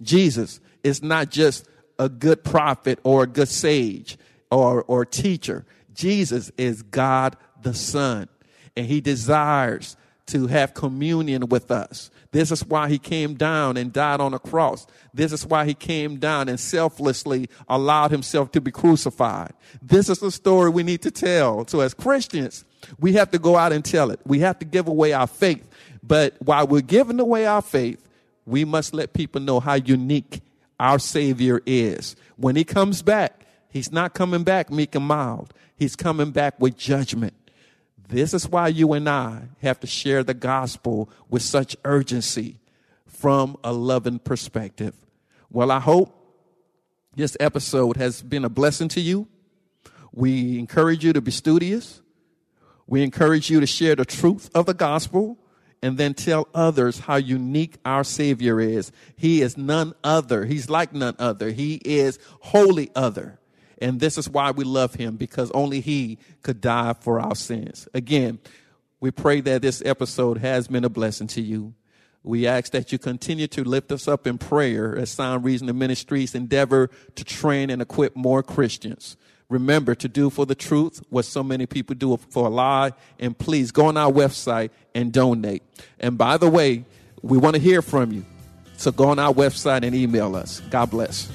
Jesus 0.02 0.60
is 0.82 1.02
not 1.02 1.30
just 1.30 1.66
a 1.98 2.08
good 2.08 2.42
prophet 2.42 2.98
or 3.04 3.24
a 3.24 3.26
good 3.26 3.48
sage 3.48 4.18
or, 4.50 4.82
or 4.84 5.04
teacher. 5.04 5.66
Jesus 5.94 6.50
is 6.56 6.82
God 6.82 7.36
the 7.62 7.74
Son, 7.74 8.28
and 8.76 8.86
He 8.86 9.00
desires 9.00 9.96
to 10.26 10.46
have 10.46 10.74
communion 10.74 11.48
with 11.48 11.70
us. 11.70 12.10
This 12.32 12.50
is 12.50 12.64
why 12.64 12.88
He 12.88 12.98
came 12.98 13.34
down 13.34 13.76
and 13.76 13.92
died 13.92 14.20
on 14.20 14.32
a 14.32 14.38
cross. 14.38 14.86
This 15.12 15.32
is 15.32 15.44
why 15.44 15.66
He 15.66 15.74
came 15.74 16.16
down 16.16 16.48
and 16.48 16.58
selflessly 16.58 17.48
allowed 17.68 18.10
Himself 18.12 18.50
to 18.52 18.60
be 18.60 18.70
crucified. 18.70 19.52
This 19.82 20.08
is 20.08 20.20
the 20.20 20.30
story 20.30 20.70
we 20.70 20.82
need 20.82 21.02
to 21.02 21.10
tell. 21.10 21.66
So, 21.66 21.80
as 21.80 21.92
Christians, 21.92 22.64
we 22.98 23.14
have 23.14 23.30
to 23.32 23.38
go 23.38 23.56
out 23.56 23.72
and 23.72 23.84
tell 23.84 24.10
it. 24.10 24.20
We 24.24 24.40
have 24.40 24.58
to 24.60 24.64
give 24.64 24.88
away 24.88 25.12
our 25.12 25.26
faith. 25.26 25.66
But 26.02 26.34
while 26.40 26.66
we're 26.66 26.80
giving 26.80 27.20
away 27.20 27.46
our 27.46 27.62
faith, 27.62 28.06
we 28.46 28.64
must 28.64 28.94
let 28.94 29.12
people 29.12 29.40
know 29.40 29.60
how 29.60 29.74
unique 29.74 30.40
our 30.78 30.98
Savior 30.98 31.60
is. 31.66 32.16
When 32.36 32.56
He 32.56 32.64
comes 32.64 33.02
back, 33.02 33.46
He's 33.70 33.92
not 33.92 34.14
coming 34.14 34.42
back 34.42 34.70
meek 34.70 34.94
and 34.94 35.04
mild. 35.04 35.54
He's 35.76 35.96
coming 35.96 36.32
back 36.32 36.58
with 36.58 36.76
judgment. 36.76 37.34
This 38.08 38.34
is 38.34 38.48
why 38.48 38.68
you 38.68 38.92
and 38.92 39.08
I 39.08 39.42
have 39.62 39.78
to 39.80 39.86
share 39.86 40.24
the 40.24 40.34
gospel 40.34 41.08
with 41.28 41.42
such 41.42 41.76
urgency 41.84 42.58
from 43.06 43.56
a 43.62 43.72
loving 43.72 44.18
perspective. 44.18 44.94
Well, 45.48 45.70
I 45.70 45.78
hope 45.78 46.12
this 47.14 47.36
episode 47.38 47.96
has 47.96 48.22
been 48.22 48.44
a 48.44 48.48
blessing 48.48 48.88
to 48.88 49.00
you. 49.00 49.28
We 50.12 50.58
encourage 50.58 51.04
you 51.04 51.12
to 51.12 51.20
be 51.20 51.30
studious. 51.30 52.00
We 52.90 53.04
encourage 53.04 53.48
you 53.48 53.60
to 53.60 53.66
share 53.66 53.94
the 53.94 54.04
truth 54.04 54.50
of 54.52 54.66
the 54.66 54.74
gospel 54.74 55.38
and 55.80 55.96
then 55.96 56.12
tell 56.12 56.48
others 56.52 56.98
how 56.98 57.16
unique 57.16 57.78
our 57.84 58.02
Savior 58.02 58.60
is. 58.60 58.90
He 59.16 59.42
is 59.42 59.56
none 59.56 59.94
other. 60.02 60.44
He's 60.44 60.68
like 60.68 60.92
none 60.92 61.14
other. 61.18 61.50
He 61.50 61.76
is 61.84 62.18
wholly 62.40 62.90
other. 62.96 63.38
And 63.80 64.00
this 64.00 64.18
is 64.18 64.28
why 64.28 64.50
we 64.50 64.64
love 64.64 64.94
him 64.94 65.16
because 65.16 65.52
only 65.52 65.80
he 65.80 66.18
could 66.42 66.60
die 66.60 66.94
for 67.00 67.20
our 67.20 67.36
sins. 67.36 67.88
Again, 67.94 68.40
we 68.98 69.12
pray 69.12 69.40
that 69.40 69.62
this 69.62 69.80
episode 69.86 70.38
has 70.38 70.66
been 70.66 70.84
a 70.84 70.90
blessing 70.90 71.28
to 71.28 71.40
you. 71.40 71.74
We 72.24 72.48
ask 72.48 72.72
that 72.72 72.90
you 72.90 72.98
continue 72.98 73.46
to 73.46 73.62
lift 73.62 73.92
us 73.92 74.08
up 74.08 74.26
in 74.26 74.36
prayer 74.36 74.96
as 74.96 75.10
Sound 75.10 75.44
Reasoning 75.44 75.78
Ministries 75.78 76.34
endeavor 76.34 76.90
to 77.14 77.24
train 77.24 77.70
and 77.70 77.80
equip 77.80 78.16
more 78.16 78.42
Christians. 78.42 79.16
Remember 79.50 79.96
to 79.96 80.08
do 80.08 80.30
for 80.30 80.46
the 80.46 80.54
truth 80.54 81.02
what 81.10 81.24
so 81.26 81.42
many 81.42 81.66
people 81.66 81.94
do 81.94 82.16
for 82.30 82.46
a 82.46 82.50
lie. 82.50 82.92
And 83.18 83.36
please 83.36 83.72
go 83.72 83.86
on 83.86 83.96
our 83.96 84.10
website 84.10 84.70
and 84.94 85.12
donate. 85.12 85.62
And 85.98 86.16
by 86.16 86.38
the 86.38 86.48
way, 86.48 86.84
we 87.20 87.36
want 87.36 87.56
to 87.56 87.60
hear 87.60 87.82
from 87.82 88.12
you. 88.12 88.24
So 88.76 88.90
go 88.90 89.08
on 89.08 89.18
our 89.18 89.34
website 89.34 89.84
and 89.84 89.94
email 89.94 90.34
us. 90.36 90.60
God 90.70 90.90
bless. 90.90 91.30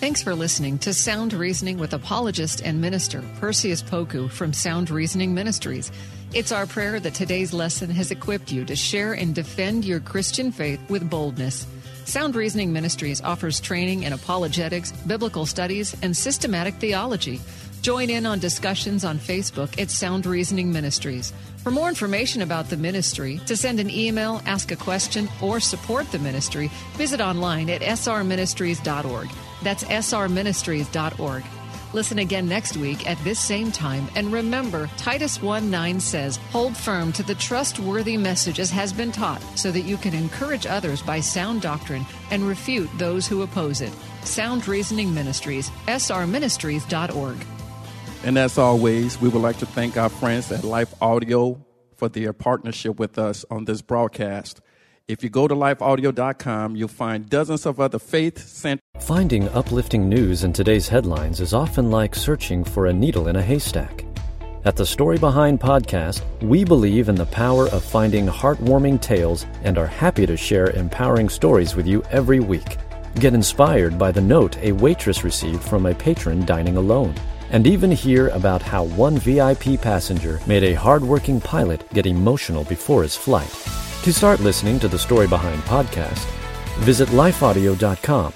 Thanks 0.00 0.22
for 0.22 0.34
listening 0.36 0.78
to 0.78 0.94
Sound 0.94 1.32
Reasoning 1.32 1.76
with 1.76 1.92
apologist 1.92 2.62
and 2.62 2.80
minister 2.80 3.20
Perseus 3.40 3.82
Poku 3.82 4.30
from 4.30 4.52
Sound 4.52 4.90
Reasoning 4.90 5.34
Ministries. 5.34 5.90
It's 6.32 6.52
our 6.52 6.66
prayer 6.66 7.00
that 7.00 7.14
today's 7.14 7.52
lesson 7.52 7.90
has 7.90 8.12
equipped 8.12 8.52
you 8.52 8.64
to 8.66 8.76
share 8.76 9.12
and 9.12 9.34
defend 9.34 9.84
your 9.84 9.98
Christian 9.98 10.52
faith 10.52 10.80
with 10.88 11.10
boldness. 11.10 11.66
Sound 12.08 12.36
Reasoning 12.36 12.72
Ministries 12.72 13.20
offers 13.20 13.60
training 13.60 14.04
in 14.04 14.14
apologetics, 14.14 14.92
biblical 14.92 15.44
studies, 15.44 15.94
and 16.00 16.16
systematic 16.16 16.76
theology. 16.76 17.38
Join 17.82 18.08
in 18.08 18.24
on 18.24 18.38
discussions 18.38 19.04
on 19.04 19.18
Facebook 19.18 19.78
at 19.78 19.90
Sound 19.90 20.24
Reasoning 20.24 20.72
Ministries. 20.72 21.34
For 21.62 21.70
more 21.70 21.90
information 21.90 22.40
about 22.40 22.70
the 22.70 22.78
ministry, 22.78 23.42
to 23.44 23.54
send 23.54 23.78
an 23.78 23.90
email, 23.90 24.40
ask 24.46 24.72
a 24.72 24.76
question, 24.76 25.28
or 25.42 25.60
support 25.60 26.10
the 26.10 26.18
ministry, 26.18 26.70
visit 26.94 27.20
online 27.20 27.68
at 27.68 27.82
srministries.org. 27.82 29.28
That's 29.62 29.84
srministries.org. 29.84 31.44
Listen 31.94 32.18
again 32.18 32.46
next 32.46 32.76
week 32.76 33.08
at 33.08 33.16
this 33.24 33.40
same 33.40 33.72
time. 33.72 34.08
And 34.14 34.30
remember, 34.32 34.90
Titus 34.98 35.40
1 35.40 35.70
9 35.70 36.00
says, 36.00 36.36
Hold 36.52 36.76
firm 36.76 37.12
to 37.12 37.22
the 37.22 37.34
trustworthy 37.34 38.16
message 38.16 38.60
as 38.60 38.70
has 38.70 38.92
been 38.92 39.10
taught, 39.10 39.42
so 39.58 39.70
that 39.70 39.82
you 39.82 39.96
can 39.96 40.14
encourage 40.14 40.66
others 40.66 41.00
by 41.00 41.20
sound 41.20 41.62
doctrine 41.62 42.04
and 42.30 42.46
refute 42.46 42.90
those 42.98 43.26
who 43.26 43.42
oppose 43.42 43.80
it. 43.80 43.92
Sound 44.24 44.68
Reasoning 44.68 45.14
Ministries, 45.14 45.70
srministries.org. 45.86 47.46
And 48.24 48.36
as 48.36 48.58
always, 48.58 49.20
we 49.20 49.28
would 49.28 49.42
like 49.42 49.58
to 49.58 49.66
thank 49.66 49.96
our 49.96 50.08
friends 50.08 50.52
at 50.52 50.64
Life 50.64 50.92
Audio 51.00 51.64
for 51.96 52.08
their 52.08 52.32
partnership 52.32 52.98
with 52.98 53.18
us 53.18 53.44
on 53.50 53.64
this 53.64 53.80
broadcast. 53.80 54.60
If 55.08 55.24
you 55.24 55.30
go 55.30 55.48
to 55.48 55.54
lifeaudio.com, 55.54 56.76
you'll 56.76 56.88
find 56.88 57.30
dozens 57.30 57.64
of 57.64 57.80
other 57.80 57.98
faith 57.98 58.46
centered. 58.46 58.82
Finding 59.00 59.48
uplifting 59.48 60.06
news 60.06 60.44
in 60.44 60.52
today's 60.52 60.86
headlines 60.86 61.40
is 61.40 61.54
often 61.54 61.90
like 61.90 62.14
searching 62.14 62.62
for 62.62 62.88
a 62.88 62.92
needle 62.92 63.28
in 63.28 63.36
a 63.36 63.42
haystack. 63.42 64.04
At 64.66 64.76
the 64.76 64.84
Story 64.84 65.16
Behind 65.16 65.58
podcast, 65.58 66.20
we 66.42 66.62
believe 66.62 67.08
in 67.08 67.14
the 67.14 67.24
power 67.24 67.68
of 67.68 67.82
finding 67.82 68.26
heartwarming 68.26 69.00
tales 69.00 69.46
and 69.62 69.78
are 69.78 69.86
happy 69.86 70.26
to 70.26 70.36
share 70.36 70.72
empowering 70.72 71.30
stories 71.30 71.74
with 71.74 71.86
you 71.86 72.02
every 72.10 72.40
week. 72.40 72.76
Get 73.14 73.32
inspired 73.32 73.98
by 73.98 74.12
the 74.12 74.20
note 74.20 74.58
a 74.58 74.72
waitress 74.72 75.24
received 75.24 75.62
from 75.62 75.86
a 75.86 75.94
patron 75.94 76.44
dining 76.44 76.76
alone 76.76 77.14
and 77.50 77.66
even 77.66 77.90
hear 77.90 78.28
about 78.28 78.60
how 78.60 78.84
one 78.84 79.16
VIP 79.16 79.80
passenger 79.80 80.38
made 80.46 80.64
a 80.64 80.74
hardworking 80.74 81.40
pilot 81.40 81.88
get 81.94 82.04
emotional 82.04 82.64
before 82.64 83.02
his 83.04 83.16
flight. 83.16 83.87
To 84.08 84.14
start 84.14 84.40
listening 84.40 84.78
to 84.78 84.88
the 84.88 84.98
Story 84.98 85.26
Behind 85.26 85.60
podcast, 85.64 86.24
visit 86.78 87.10
lifeaudio.com 87.10 88.32